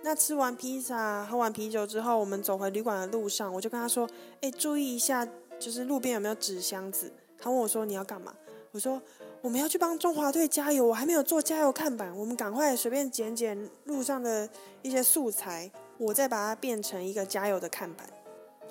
[0.02, 4.10] 那吃完披萨、喝完啤酒之后，我们走回旅馆的路上，我就跟他说
[4.42, 5.28] ：“哎，注意一下，
[5.60, 8.34] 就是路边有没有纸箱子。”他问我说：“你要干嘛？”
[8.72, 9.00] 我说
[9.42, 14.50] ：“我们要去帮中华队加油，我还没有做加油看板，我们赶快随便捡捡路上的
[14.82, 18.08] 一些素材，我再把它变成一个加油的看板。”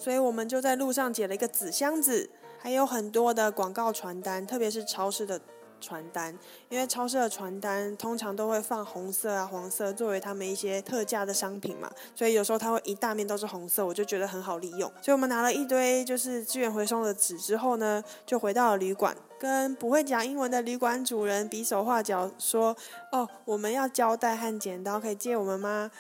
[0.01, 5.39] 所以我们就在路上捡了一个纸箱子，还有很多的广告传单，特别是超市的
[5.79, 6.35] 传单，
[6.71, 14.91] 因为超市的传单通常都会放红色啊、黄色作为他们一些特价的商品嘛，所以有时候它会一大面都是红色，我就觉得很好利用。
[15.03, 22.75] 所以我们拿了一堆就是资源回收的纸之后呢，就回到了旅馆，跟不会讲英文的旅馆主人比手画脚说
[23.13, 25.91] ：“哦，我们要胶带和剪刀，可以借我们吗？”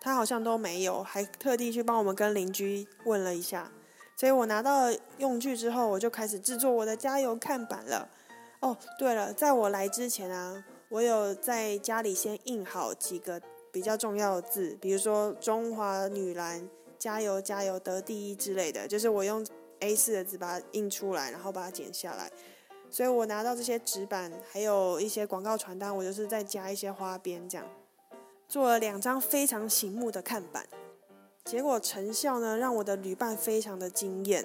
[0.00, 3.70] 他好像都没有，还特地去帮我们跟邻居问了一下，
[4.16, 8.08] 所以我拿到用具之后，我就开始制作我的加油看板了。
[8.60, 13.40] 哦，对了，在我来之前啊，我有在家里先印好几个
[13.72, 19.46] 比较重要的字，比如说“中华女篮加油加油得第一”之类的，就是我用
[19.80, 22.30] A 四的纸把它印出来，然后把它剪下来。
[22.90, 27.66] 所以我拿到这些纸板，还有一些广告传单，我就是再加一些花边这样。
[28.50, 30.66] 做了两张非常醒目的看板，
[31.44, 34.44] 结果成效呢，让我的旅伴非常的惊艳。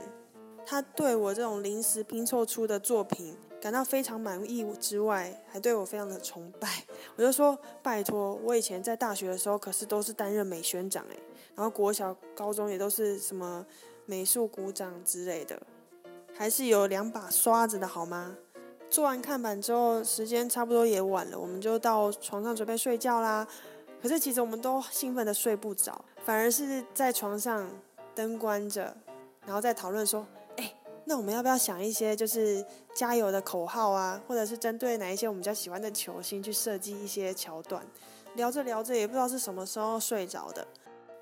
[0.64, 6.84] 他对我这种临时拼凑出的作品感到非常满意之外，还对我非常的崇拜。
[7.16, 11.20] 我就说：“拜托，我以前在大学的时候可是都是担任美宣长诶，
[11.56, 13.66] 然后国小、高中也都是什么
[14.06, 15.60] 美术股长之类的，
[16.32, 18.38] 还是有两把刷子的好吗？”
[18.88, 23.48] 做完看板之后，时间差不多也晚了，我们就到床上准备睡觉啦。
[24.06, 27.68] 可是其实我们都兴奋的睡不着，反而是在床上
[28.14, 28.96] 灯关着，
[29.48, 30.24] 然后再讨论说。
[30.58, 30.72] 哎
[31.06, 32.64] 那我们要不要想一些就是
[32.94, 37.84] 加油的口号啊，或者是针对哪一些我们比较喜欢的球星去设计一些桥段？
[38.36, 40.68] 聊着聊着也不知道是什么时候睡着的。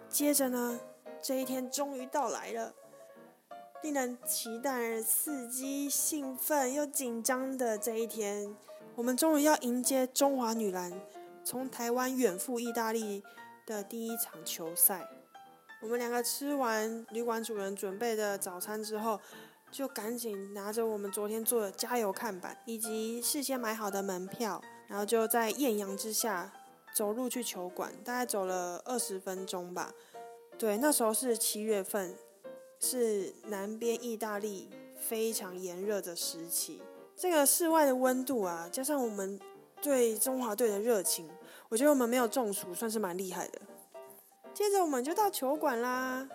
[0.10, 0.78] 接着呢，
[1.22, 2.74] 这一天终于到来了，
[3.82, 8.54] 令人期待、刺激、兴奋又紧张的这一天，
[8.96, 10.92] 我们终于要迎接中华女篮
[11.44, 13.24] 从台湾远赴意大利
[13.66, 15.08] 的第一场球赛。
[15.82, 19.20] 我们两个吃完旅馆主人准备的早餐之后。
[19.72, 26.54] 就赶紧拿着我们昨天做的加油看板，以及事先买好的门票，然后就在艳阳之下
[26.94, 29.92] 走路去球馆，大概走了二十分钟吧。
[30.60, 32.16] 对，那时候是七月份，
[32.80, 36.80] 是南边意大利非常炎热的时期。
[37.16, 39.40] 这个室外的温度啊，加上我们
[39.84, 41.30] 对中华队的热情，
[41.70, 43.62] 我觉得我们没有中暑，算是蛮厉害的。
[44.54, 46.28] 接着我们就到球馆啦。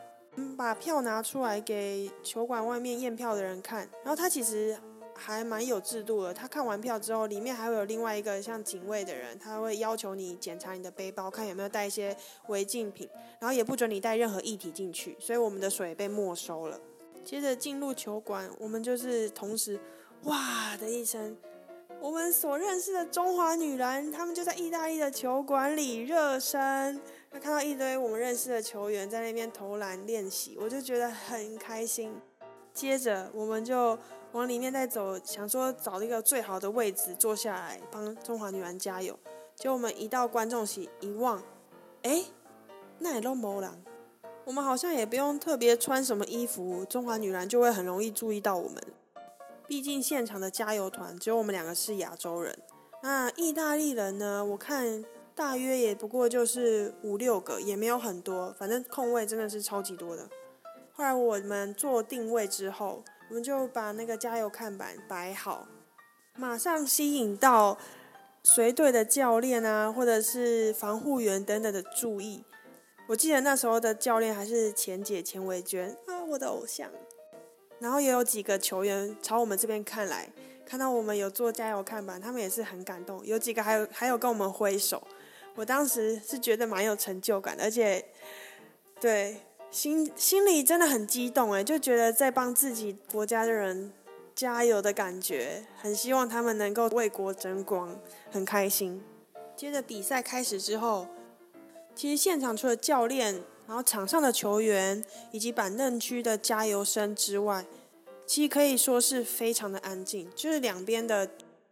[0.57, 4.79] 把票拿出来给球馆外面验票的人看，然后他其实
[5.13, 6.33] 还蛮有制度的。
[6.33, 13.09] 他看完票之后，里面还会有另外一个像警卫的人，他会要求你检查你的背包，看有没有带一些违禁品，
[13.41, 15.17] 然后也不准你带任何液体进去。
[15.19, 16.79] 所以我们的水被没收了。
[17.25, 19.81] 接着进入球馆，我们就是同时
[20.23, 21.37] 哇的一声，
[22.01, 27.01] 我们所认识的中华女篮，她们就在意大利的球馆里热身。
[27.33, 32.15] 那看到一堆我们认识的球员在那边投篮练习，我就觉得很开心。
[32.73, 33.99] 接着我们就
[34.33, 39.19] 往里面再走，想说找一个最好的位置坐下来帮中华女篮加油。
[39.57, 41.43] 结果我们一到观众席一望，
[42.03, 42.25] 哎，
[43.01, 43.71] 那也都没人。
[44.45, 48.81] 我们好像也不用特别穿什么衣服，中华女篮就会很容易注意到我们。
[49.69, 52.59] 毕竟现场的加油团只有我们两个是亚洲人，
[53.05, 54.45] 那意大利人呢？
[54.45, 55.05] 我看。
[55.39, 60.29] 大约也不过就是五六个，也没有很多，反正空位真的是超级多的。
[60.93, 65.69] 后来我们做定位之后，我们就把那个加油看板摆好，
[66.35, 67.79] 马上吸引到
[68.43, 72.43] 随队的教练啊，或者是防护员等等的注意。
[73.07, 76.91] 我记得那时候的教练还是钱姐钱维娟啊，我的偶像。
[77.79, 80.29] 然后也有几个球员朝我们这边看来，
[80.67, 85.03] 看到我们有做加油看板，他们也是很感动，有几个还有还有跟我们挥手。
[85.55, 88.05] 我当时是觉得蛮有成就感，而且
[89.01, 89.37] 对
[89.71, 93.93] 心心里真的很激动哎，就觉得在帮自己国家的人
[94.35, 97.99] 加油的感觉，很希望他们能够为国争光，
[98.31, 99.03] 很开心。
[99.57, 101.09] 接着比赛开始之后，
[101.95, 107.65] 其实现场除了教练，然后场上的球员以及板凳区的加油声之外，
[108.27, 111.31] 其实可以说是非常的安静，就是两边的。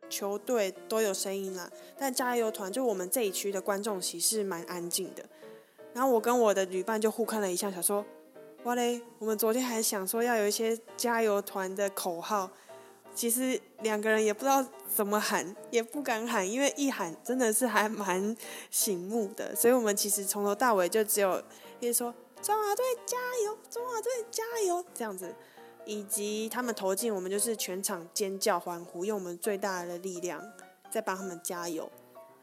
[0.08, 5.24] 球队都有声音啦，但加油团就我们这一区的观众席是蛮安静的。
[5.92, 8.06] 然后我跟我的旅伴就互看了一下，想说
[8.62, 12.48] ：“哇嘞，我们昨天还想说要有一些加油团的口号，
[13.16, 18.36] 其实两个人也不知道怎么喊，也不敢喊，因为一喊真的是还蛮
[18.70, 19.56] 醒目的。
[19.56, 21.42] 所以我们其实从头到尾就只有
[21.80, 25.34] 一直说‘中华队加油，中华队加油’这样子。”
[25.88, 30.42] 以及他们投进，我们就是全场尖叫欢呼，用我们最大的力量
[30.90, 31.88] 在帮他们加油。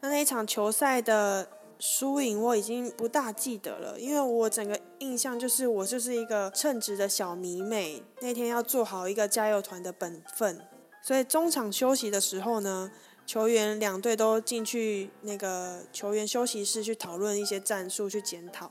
[0.00, 1.46] 那那一场球赛的
[1.78, 10.58] 输赢我已经不大记得了，因为我整个印象就是我就是一个称职的小迷妹，那天要做好一个加油团的本分。
[11.02, 12.90] 所以中场休息的时候呢，
[13.26, 18.70] 球员两队都进去那个球员休息室去讨论一些战术，去检讨。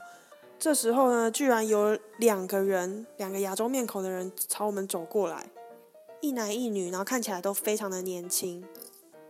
[0.64, 5.46] 这时候呢，居然有两个人，两个亚洲面孔的人朝我们走过来，
[6.22, 8.64] 一男一女，然后看起来都非常的年轻。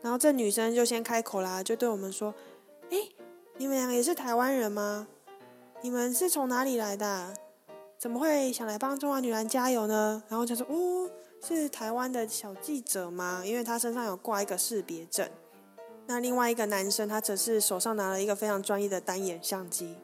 [0.03, 2.31] 然后这女生就先开口啦，就对我们说
[2.91, 3.09] ：“哎，
[3.57, 5.07] 你们俩也是台湾人吗？
[5.81, 7.33] 你们是从哪里来的？
[7.97, 11.09] 怎么会想来帮中华女篮加油呢？”然后就说：“哦，
[11.43, 13.41] 是台湾的小记者吗？
[13.43, 15.27] 因为他身上有挂一个识别证。”
[16.05, 19.97] 那另外一个男生，他则是手上拿了一个非常专业的单眼相机。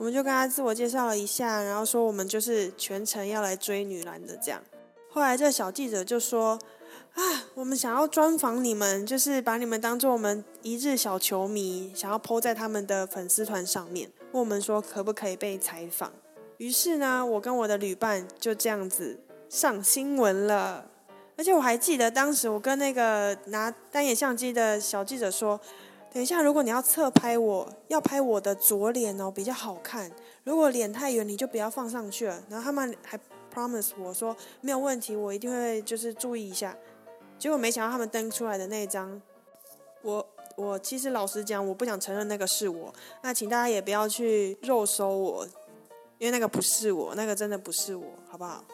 [0.00, 4.58] 我们就跟他自我介绍了一下，然后说我们就是全程要来追女篮的这样。
[5.10, 6.58] 后来这小记者就说
[7.12, 7.20] ：“啊，
[7.52, 16.10] 我们想要专访你们，就是把你们当做我们一日小球迷，想要 PO 在他们的粉丝团上面，问我们说可不可以被采访。”
[16.56, 19.20] 于是呢，我跟我的旅伴就这样子
[19.50, 20.86] 上新闻了。
[21.36, 25.60] 而且我还记得当时我跟那个拿单眼相机的小记者说
[26.12, 30.10] ：“等一下，如果你要侧拍我，要拍我的左脸哦，比较好看。
[30.42, 33.18] 如果脸太远，你就不要放上去了。”然后他们还
[33.54, 36.76] promise 我说：“没有问题，我一定会就是注意一下。”
[37.38, 39.22] 结果没想到他们登出来的那张，
[40.02, 42.92] 我我其实老实讲，我不想承认那个是我。
[43.22, 45.46] 那请大家也不要去肉搜我，
[46.18, 48.64] 因为那个不是我，那个真的不是我，好不好？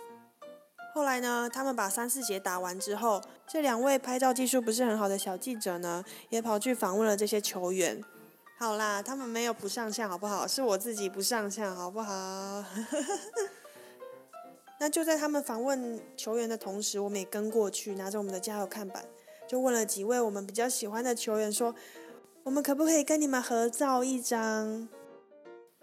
[0.96, 8.02] 后来呢，他们把三四节打完之后，这两位拍照技术不是很好的小记者呢，也跑去访问了这些球员。
[8.58, 10.46] 好啦，他们没有不上相，好不好？
[10.46, 12.64] 是我自己不上相，好不好？
[14.80, 19.04] 那就在他们访问球员的同时，我们也跟过去，拿着我们的加油看板，
[19.46, 21.74] 就问了几位我们比较喜欢的球员说
[22.42, 24.88] ：“我们可不可以跟你们合照一张？”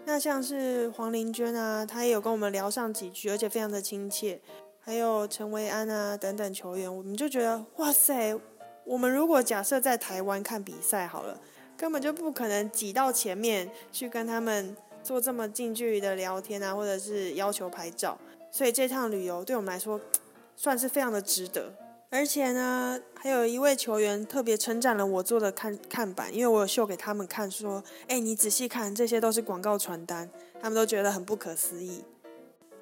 [0.06, 4.42] 那像是黄玲娟啊，她也有跟我们聊上几句，而且非常的亲切。
[4.86, 8.38] 还有陈维安啊等等球员，我们就觉得哇塞，
[8.84, 11.40] 我们如果假设在台湾看比赛好了，
[11.78, 18.18] 根本就不可能挤到前面去跟他们做这么近距离的聊天啊，或者是要求拍照。
[18.52, 20.00] 所以这趟旅游对我们来说
[20.58, 21.74] 算是非常的值得。
[22.10, 30.30] 而且呢，还有一位球员特别称赞了我做的看看板，因为我有秀给他们看，说：“哎，你仔细看，这些都是广告传单。”
[30.62, 32.04] 他们都觉得很不可思议。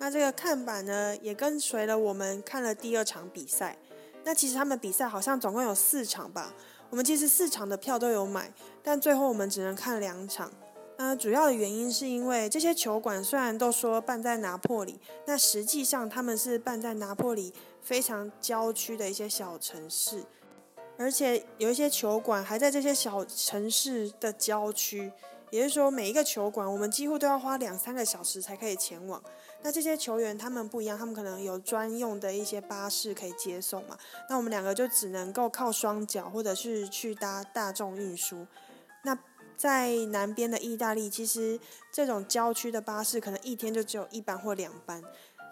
[0.02, 3.78] 那这个看板呢，也跟随了我们看了第二场比赛。
[4.24, 6.52] 那其实他们比赛好像总共有四场吧，
[6.90, 10.52] 我们其实四场的票都有买，但最后我们只能看两场。
[10.98, 20.24] 那主要的原因是因为这些球馆虽然都说办在拿破里，那实际上他们是办在拿破里非常郊区的一些小城市，
[20.98, 25.12] 而且有一些球馆还在这些小城市的郊区，
[25.52, 29.22] 也就是说每一个球馆我们几乎都要花两三个小时才可以前往。
[29.64, 33.98] 那这些球员他们不一样，他们可能有专用的一些巴士可以接送嘛。
[34.30, 38.48] 那我们两个就只能够靠双脚，或者是去搭大众运输。
[39.04, 39.18] 那
[39.56, 41.60] 在南边的意大利，其实
[41.92, 45.04] 这种郊区的巴士可能一天就只有一班或两班，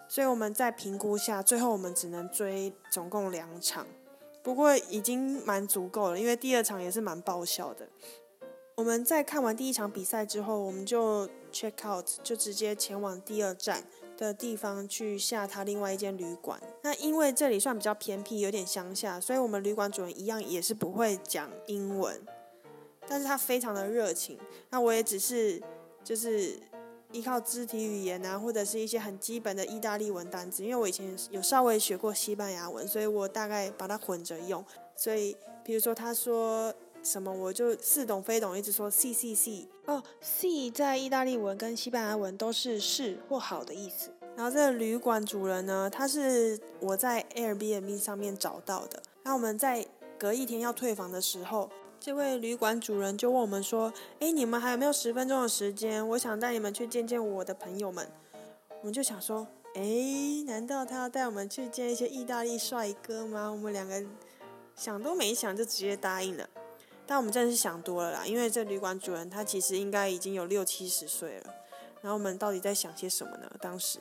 [0.08, 3.86] 所以我们在评估下，最后我们只能追总共两场。
[4.42, 7.86] 不过已经蛮足够了，因为第二场也是蛮爆笑的。
[8.74, 13.84] 我们在看完第一场比赛之后，我们就 check out，就直接前往第二站。
[14.20, 16.60] 的地方去下他另外一间旅馆。
[16.82, 22.20] 那因为这里算比较偏僻，有点乡下，所以我们旅馆主人一样也是不会讲英文，
[23.08, 24.38] 但是他非常的热情。
[24.68, 25.60] 那我也只是
[26.04, 26.60] 就是
[27.12, 34.64] 依靠肢体语言啊，或者是一些很基本的意大利文单词，因为我以前有稍微学过西班牙文，所以我大概把它混着用。
[34.94, 36.72] 所以比如说他说
[37.02, 39.68] 什么，我就似懂非懂，一直说 C C C。
[39.86, 44.10] 哦，C 在意大利文跟西班牙文都是是或好的意思。
[44.36, 49.02] 然后这个旅馆主人呢，他是我在 Airbnb 上面找到的。
[49.24, 49.86] 那我们在
[50.18, 56.06] 隔一天要退房的时候，这位旅馆主人就问我们说：“哎，你们还有没有十分钟的时间？
[56.10, 58.08] 我想带你们去见见我的朋友们。”
[58.80, 64.02] 我们就想说：“哎，难道他要带我们去见一些意大利帅哥吗？”我们两个
[64.74, 66.48] 想都没想就直接答应了。
[67.10, 71.54] 但我们真的是想多了啦，因为这旅馆主人他其实应该已经有六七十岁了。
[72.00, 73.50] 然后我们到底在想些什么呢？
[73.60, 73.98] 当时，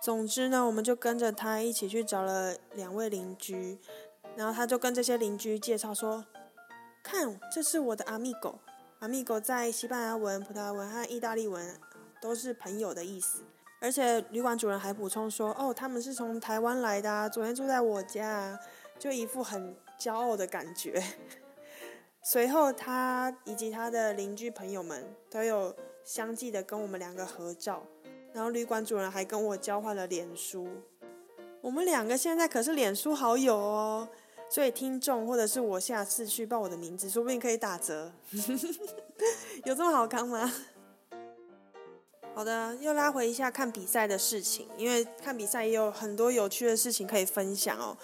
[0.00, 3.76] 总之呢，我们就跟着他一起去找了两位邻居，
[4.36, 6.24] 然后他就跟这些邻居介绍说
[7.02, 8.60] ：“看，这是我的阿密狗。
[9.00, 11.76] 阿密狗在西班牙文、葡萄牙文和意大利文
[12.22, 13.42] 都是朋友的意思。
[13.80, 18.56] 而且旅馆主人还补充说：哦，他们是从台湾来的，昨天住在我家，
[19.00, 21.02] 就一副很骄傲的感觉。”
[22.28, 25.72] 随后，他以及他的邻居朋友们都有
[26.02, 27.86] 相继的跟我们两个合照，
[28.32, 30.66] 然后旅馆主人还跟我交换了脸书。
[31.60, 34.08] 我们两个现在可是脸书好友哦，
[34.48, 38.12] 所以听众或者是我下次去报我的名字，说不定可以打折。
[39.64, 40.52] 有这么好看吗？
[42.34, 47.96] 好的，又拉回一下看比赛的事情，因为看比赛也有很多有趣的事情可以分享哦。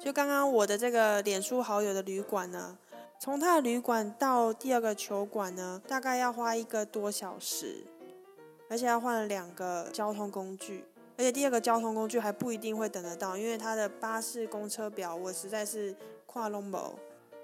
[0.00, 2.78] 就刚刚我的这个脸书好友的旅馆呢。
[3.24, 7.82] 从他的旅馆到第二个球馆呢，大概要花一个多小时，
[8.68, 10.84] 而且要换了两个交通工具，
[11.16, 15.96] 而且第二个交通工具还不一定会等得到，因为他的巴士公车表我实在是
[16.26, 16.94] 跨龙博。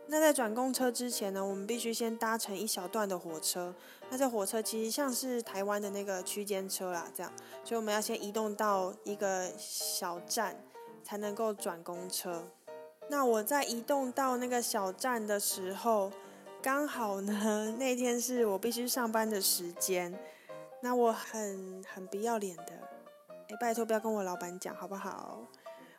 [0.08, 3.74] 那在转公车之前呢，我们必须先搭乘一小段的火车。
[4.10, 7.32] 那这火车其实像是台湾的那个区间车啦，这样，
[7.64, 10.62] 所以我们要先移动到一个小站，
[11.02, 12.44] 才能够转公车。
[13.10, 16.12] 那我在移动到那个小站的时候，
[16.62, 20.16] 刚好呢，那天是我必须上班的时间。
[20.80, 22.72] 那我很很不要脸的，
[23.48, 25.40] 哎，拜托不要跟我老板讲好不好？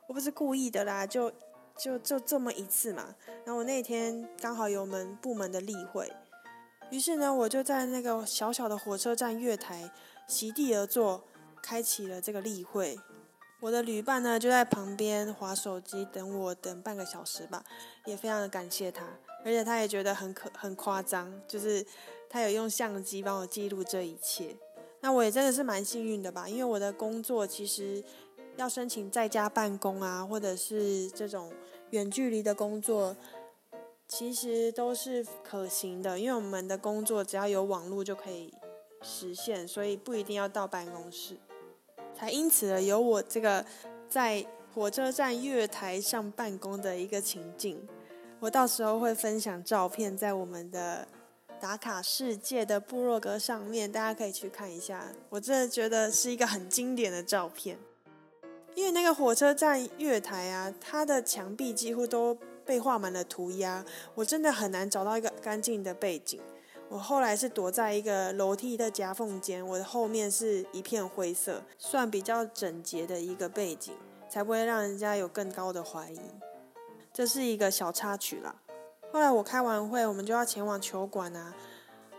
[0.08, 1.30] 我不是故意的啦，就
[1.78, 3.14] 就就这么一次嘛。
[3.44, 6.10] 然后我那天刚好有我们部门的例会，
[6.92, 9.92] 于是呢，我就在那个小小的火车站月台
[10.30, 11.22] 席地而坐，
[11.62, 12.98] 开启了这个例会。
[13.62, 17.64] 我的旅伴呢就在旁边划手机等我，等半个小时吧，
[18.06, 19.06] 也非常的感谢他，
[19.46, 21.86] 而且他也觉得很可很夸张，就是
[22.28, 24.58] 他有用相机帮我记录这一切。
[25.00, 28.04] 那我也真的是蛮幸运的吧，因为我的工作其实
[28.56, 31.54] 要申请在家办公啊，或者是这种
[31.92, 33.16] 远距离的工作，
[34.08, 38.52] 其实都是可行的，因为我们的工作只要有网络就可以
[39.04, 41.38] 实现，所以不一定要到办公室。
[42.22, 43.66] 才因此有我这个
[44.08, 44.46] 在
[44.76, 47.82] 火车站月台上办公的一个情境，
[48.40, 51.08] 我到时候会分享照片在我们的。
[51.60, 55.06] 打卡世界的部落格上面，大家可以去看一下。
[55.30, 57.78] 我真的觉得是一个很经典的照片，
[58.74, 66.42] 因为那个火车站月台啊，它的墙壁几乎都被画满了涂鸦，我真的很难找到一个干净的背景。
[66.92, 73.94] 我后来是躲在一个楼梯的夹缝间，我的后面是一片灰色，算比较整洁的一个背景，
[74.30, 76.20] 才不会让人家有更高的怀疑。
[77.14, 78.54] 这是一个小插曲啦。
[79.14, 81.56] 后来我开完会，我们就要前往球馆啊。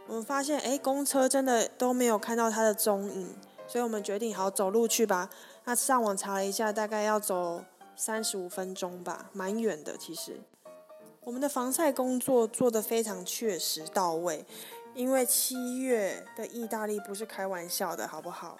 [0.07, 3.29] 我们发现，哎，公车真的都没有看到它的踪影，
[3.66, 5.29] 所以我们决定好走路去吧。
[5.64, 7.62] 那上网查了一下，大概要走
[7.95, 9.99] 三十五分钟吧，蛮远的。
[9.99, 10.41] 其实，
[11.25, 14.45] 我们的防晒工作做得非常确实到位，
[14.93, 18.59] 因为七月的意大利不是开玩笑的，好不好？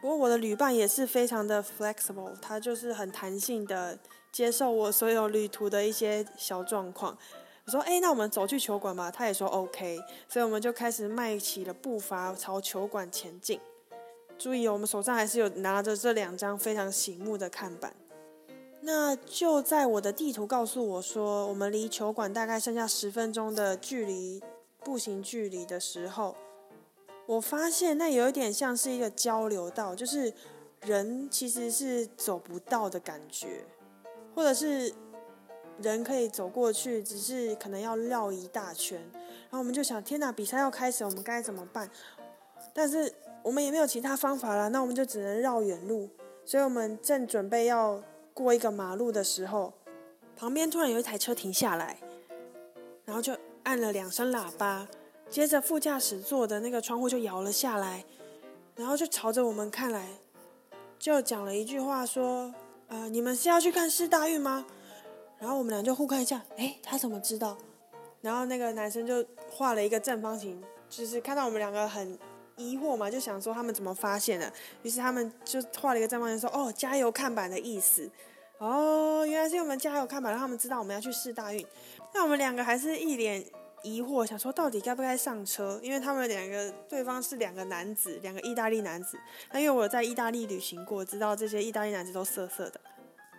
[0.00, 3.96] 不过我的旅伴也是非常的 flexible，他就是很弹性的
[4.32, 7.16] 接受我所有旅途的一些小状况。
[7.66, 13.60] 我说：“哎，那我们走去球馆吧。”他也说 OK，所以我们就开始迈起了步伐朝球馆前进。
[14.36, 17.94] 注意，我们手上还是有拿着这两张非常醒目的看板。
[18.80, 24.42] 那就在我的地图告诉我说，我们离球馆大概剩下十分钟的距离，
[24.84, 26.36] 步行距离的时候，
[27.26, 30.32] 我发现那有一点像是一个交流道，就是
[30.82, 33.64] 人其实是走不到的感觉，
[34.34, 34.92] 或者是。
[35.82, 39.00] 人可以走过去，只是可能要绕一大圈。
[39.14, 41.90] 然后我们就想：天哪，比赛要开始，我们该怎么办？
[42.74, 43.10] 但是
[43.42, 46.06] 我们也没有其他方法了，那我们就只能绕远路。
[46.44, 47.98] 所以我们正准备要
[48.42, 49.72] 过一个马路的时候，
[50.36, 51.98] 旁边突然有一台车停下来，
[53.04, 54.88] 然后就按了两声喇叭，
[55.28, 58.04] 接着副驾驶座的那个窗户就摇了下来，
[58.76, 60.08] 然后就朝着我们看来，
[60.98, 62.54] 就讲了一句话说
[62.88, 64.64] ：“呃，你们是要去看世大运吗？”
[65.38, 67.56] 然后我们俩就互看一下，哎，他怎么知道？
[68.20, 72.18] 然后那个男生就画了一个正方形，就是看到我们两个很
[72.56, 74.52] 疑惑嘛，就想说他们怎么发现的？
[74.82, 78.10] 于是他们就画了一个正方形，说：“哦，加油看板的意思。”
[78.60, 81.66] 哦，原来是我们加油看板，让他们知道我们要去试大运。
[82.12, 83.42] 那我们两个还是一脸
[83.82, 85.80] 疑惑，想说到底该不该上车？
[85.82, 89.18] 因为他们两个对方是两个男子，两个意大利男子。
[89.50, 92.78] 那因为我在意大利旅行过，知道这些意大利男子都色色的，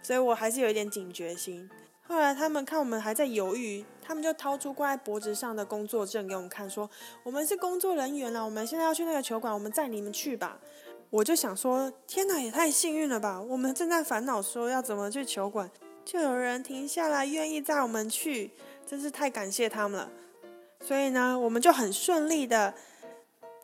[0.02, 1.70] 所以我还是有一点警觉心。
[2.08, 6.90] 后来他们看我们还在犹豫，他们就掏出挂在脖子上的工作证给我们看，说
[7.22, 10.58] 我们是工作人员了，我们现在要去那个球馆，我们载你们去吧。
[11.12, 13.42] 我就想说，天哪，也太幸运了吧！
[13.42, 15.70] 我们正在烦恼说要怎么去球馆，
[16.06, 18.52] 就有人停下来愿意载我们去，
[18.88, 20.10] 真是太感谢他们了。
[20.80, 22.74] 所以呢，我们就很顺利的，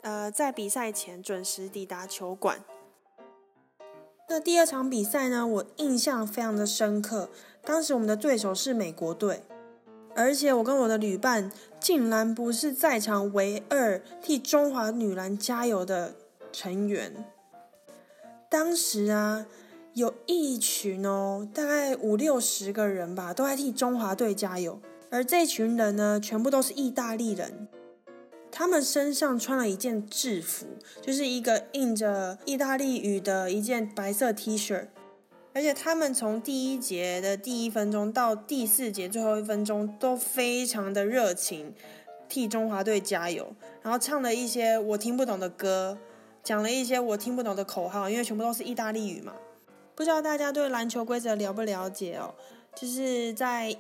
[0.02, 2.62] 呃，在比赛前准时抵达球馆。
[4.28, 7.30] 那第二场比赛呢，我印象非常的深刻。
[7.64, 9.42] 当时我们的对手是美国队，
[10.14, 16.14] 而且我跟我的旅伴竟然不是在场唯二替中华女篮加油的
[16.52, 17.26] 成员。
[18.50, 19.46] 当时啊，
[19.94, 24.80] 有一群哦，大概五六十个人吧，都在替中华队加油。
[25.10, 27.68] 而这群人呢，全部都是意大利人，
[28.52, 30.66] 他们身上穿了一件制服，
[31.02, 34.88] 就是一个印着意大利语的一件白色 T 恤。
[35.54, 41.74] 而且他们从第一节的第一分钟到第四节最后一分钟都非常的热情，
[42.30, 45.98] 替中华队加油，然后唱了一些我听不懂的歌，
[46.48, 49.34] 讲了一些我听不懂的口号，因为全部都是意大利语嘛。
[49.94, 52.34] 不知道大家对篮球规则了不了解哦？
[52.74, 53.76] 就是在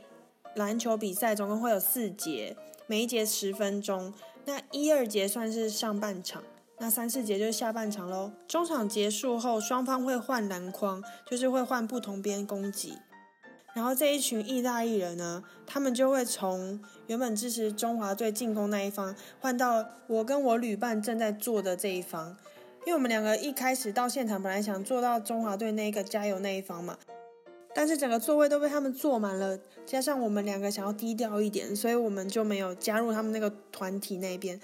[0.55, 4.13] 篮球比赛总共会有四节，每一节十分钟，
[4.43, 6.43] 那一二节算是上半场。
[6.80, 8.34] 那三四节就是下半场喽。
[8.49, 12.97] 中场结束后，双方会换篮筐，就是会换不同边攻击。
[13.74, 22.36] 然后这一群意大利人呢，他们就会从原本支持中华队进攻那一方，换到我跟我旅伴正在坐的这一方。
[22.88, 26.98] 因为我们两个一开始到现场本来想坐到中华队那个加油那一方嘛，
[27.76, 34.58] 但是整个座位都被他们坐满了，加上我们两个想要低调一点，所以我们就没有加入他们那个团体那边。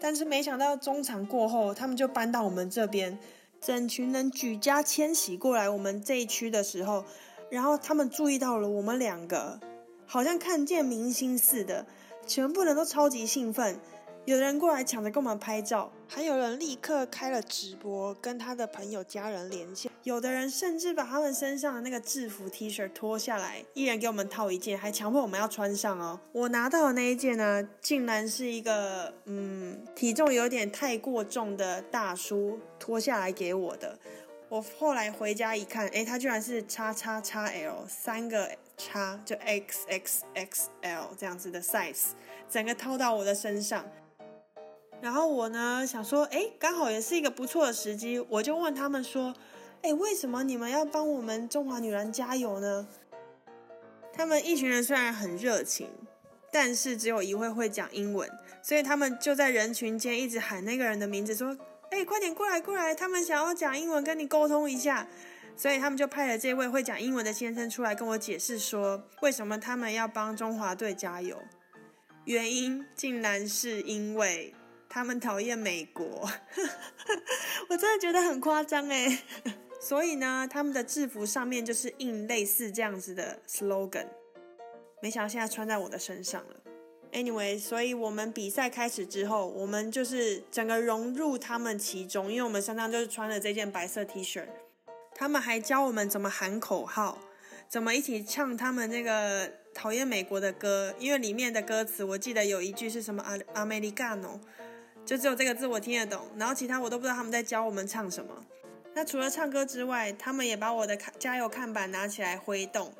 [0.00, 3.18] 但是没想到中场过后，他们就搬到我们这边，
[3.60, 7.04] 整群人举家迁徙过来我们这一区的时候，
[7.50, 9.60] 然后他们注意到了我们两个，
[10.06, 11.84] 好像看见明星似的，
[12.26, 13.78] 全部人都超级兴奋。
[14.26, 19.88] 有人过来抢着跟我们拍照，还有人立刻开了直播，跟他的朋友家人连线。
[20.02, 26.18] 有的人甚至把他们身上的那个制服 T 恤脱下来，一人给我们套一件，还强迫我们要穿上哦。
[26.32, 33.96] 我拿到的那一件呢，竟然是一个嗯体重有点太过重的大叔脱下来给我的。
[34.48, 42.06] 我后来回家一看，诶，他居然是叉叉叉 L 三个叉，就 X X X L 这样子的 size，
[42.50, 43.86] 整个套到我的身上。
[45.00, 49.34] 然后我呢想说，哎，刚好也是一个不错的时机，我就问他们说，
[49.82, 52.88] 哎，为什么你们要帮我们中华女篮加油呢？
[54.12, 55.88] 他们一群人虽然很热情，
[56.50, 58.28] 但是只有一位会讲英文，
[58.62, 61.56] 所以他们就在人群间一直喊那个人的名字，说，
[61.90, 65.06] 哎，快点过来过来，他们想要讲英文跟你沟通一下，
[65.54, 71.36] 所以他们就派了这位会讲英文的先生出来跟我解释说，为什么他们要帮中华队加油，
[72.24, 74.54] 原因竟然是因为。
[74.96, 76.26] 他们讨厌美国，
[77.68, 79.22] 我真的觉得很夸张哎。
[79.78, 84.06] 所以呢，他们的制服上面就是印类似这样子的 slogan。
[85.02, 86.56] 没想到现在穿在我的身上了。
[87.12, 94.46] Anyway，所以我们比赛开始之后，我们就是整个融入他们其中，因为我们身上就是穿了这件白色 T 恤。
[95.14, 97.18] 他们还教我们怎么喊口号，
[97.68, 100.94] 怎么一起唱他们那个讨厌美国的歌。
[100.98, 104.40] 因为里面的歌词，我记得有一句是什么阿阿美利加诺。
[105.06, 108.44] 就只有这个字我听得懂，然后其他我都不知道他们在教我们唱什么。
[108.92, 112.92] 那除了唱歌之外，他们也把我的加油看板拿起来挥动，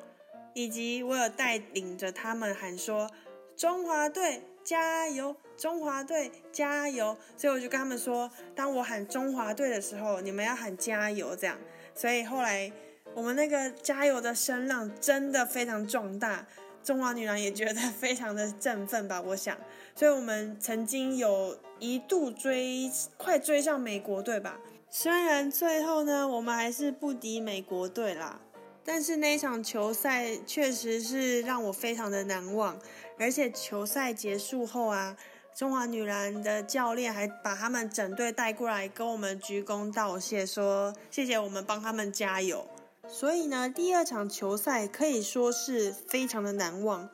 [0.53, 3.11] 以及我有带领着他们喊说
[3.57, 7.17] “中华队加油，中华队加油”。
[7.35, 11.57] 所以我就跟他们说，当我喊中华队的时候，你们要喊加油这样。
[11.93, 12.71] 所以后来
[13.13, 16.45] 我们那个加油的声浪真的非常壮大。
[16.87, 19.57] 中华女篮也觉得非常的振奋吧，我想，
[19.93, 24.57] 所以我们曾经有一度追，快追上美国队吧。
[24.89, 28.39] 虽然最后呢，我们还是不敌美国队啦，
[28.85, 32.79] 但是那一场球赛确实是让我非常的难忘。
[33.19, 35.17] 而且球赛结束后啊，
[35.53, 42.65] 中华女篮的教练还把他们整队带过来跟我们鞠躬道谢，说谢谢我们帮他们加油。
[43.09, 47.09] 所以呢，第二场球赛可以说是非常的难忘，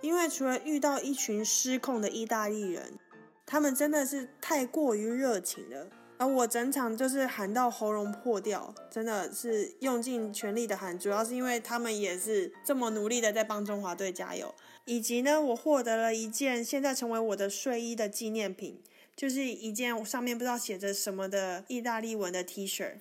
[0.00, 2.98] 因为除了遇到一群失控的意大利人，
[3.46, 5.86] 他们真的是太过于热情了，
[6.16, 14.52] 而我整场就是喊到喉咙破掉，真的是用尽全力的喊，主要是因为他们也是这么努力的在帮中华队加油，
[14.86, 18.82] 以及呢，我获得了一件现在成为我的睡衣的纪念品，
[19.14, 22.94] 就是一件上面不知道写着什么的意大利文的 T 恤。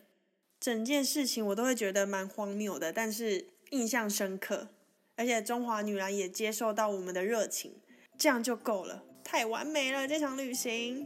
[0.63, 4.69] 整件事情我都会觉得蛮荒谬的，但是印象深刻，
[5.17, 7.73] 而且中华女篮也接受到我们的热情，
[8.17, 11.05] 这样就够了，太完美了这场旅行。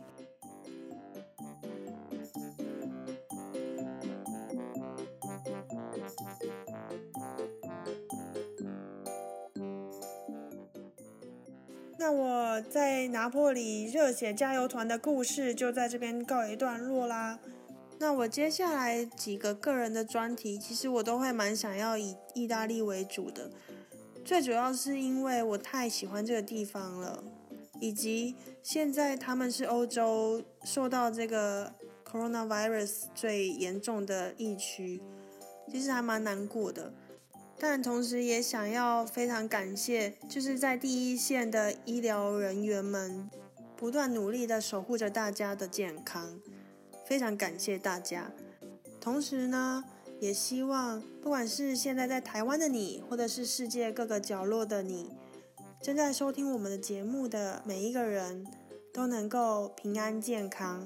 [11.98, 17.40] 那我在拿破里热血加油团的故事就在这边告一段落啦。
[18.00, 23.50] 那我接下来几个个人的专题，其实我都会蛮想要以意大利为主的。
[24.24, 27.24] 最主要是因为我太喜欢这个地方了，
[27.80, 31.74] 以及现在他们是欧洲受到这个
[32.06, 35.02] coronavirus 最严重的疫区，
[35.72, 36.94] 其实还蛮难过的。
[37.60, 43.28] 但同时也想要非常感谢，就是在第一线的医疗人员们，
[43.76, 46.40] 不断努力的守护着大家的健康。
[47.08, 48.30] 非常感谢大家，
[49.00, 49.82] 同时呢，
[50.20, 55.10] 也希望不管是现在在台湾的你，或者是世界各个角落的你，
[55.82, 58.46] 正在收听我们的节目的每一个人，
[58.94, 60.86] 都能够平安健康，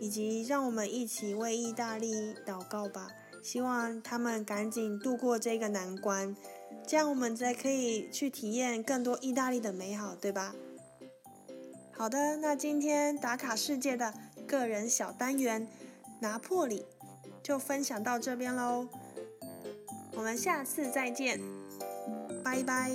[0.00, 3.08] 以及让我们一起为意大利祷告吧。
[3.40, 6.34] 希望他们赶紧度过这个难关，
[6.84, 10.56] 这样我们才可以去体验更多意大利的美好，对吧？
[11.92, 14.12] 好的，那今天打卡世界的。
[14.46, 15.68] 个人小单元，
[16.20, 16.86] 拿破里。
[17.42, 18.88] 就分享到这边喽，
[20.16, 21.40] 我们下次再见，
[22.42, 22.90] 拜拜。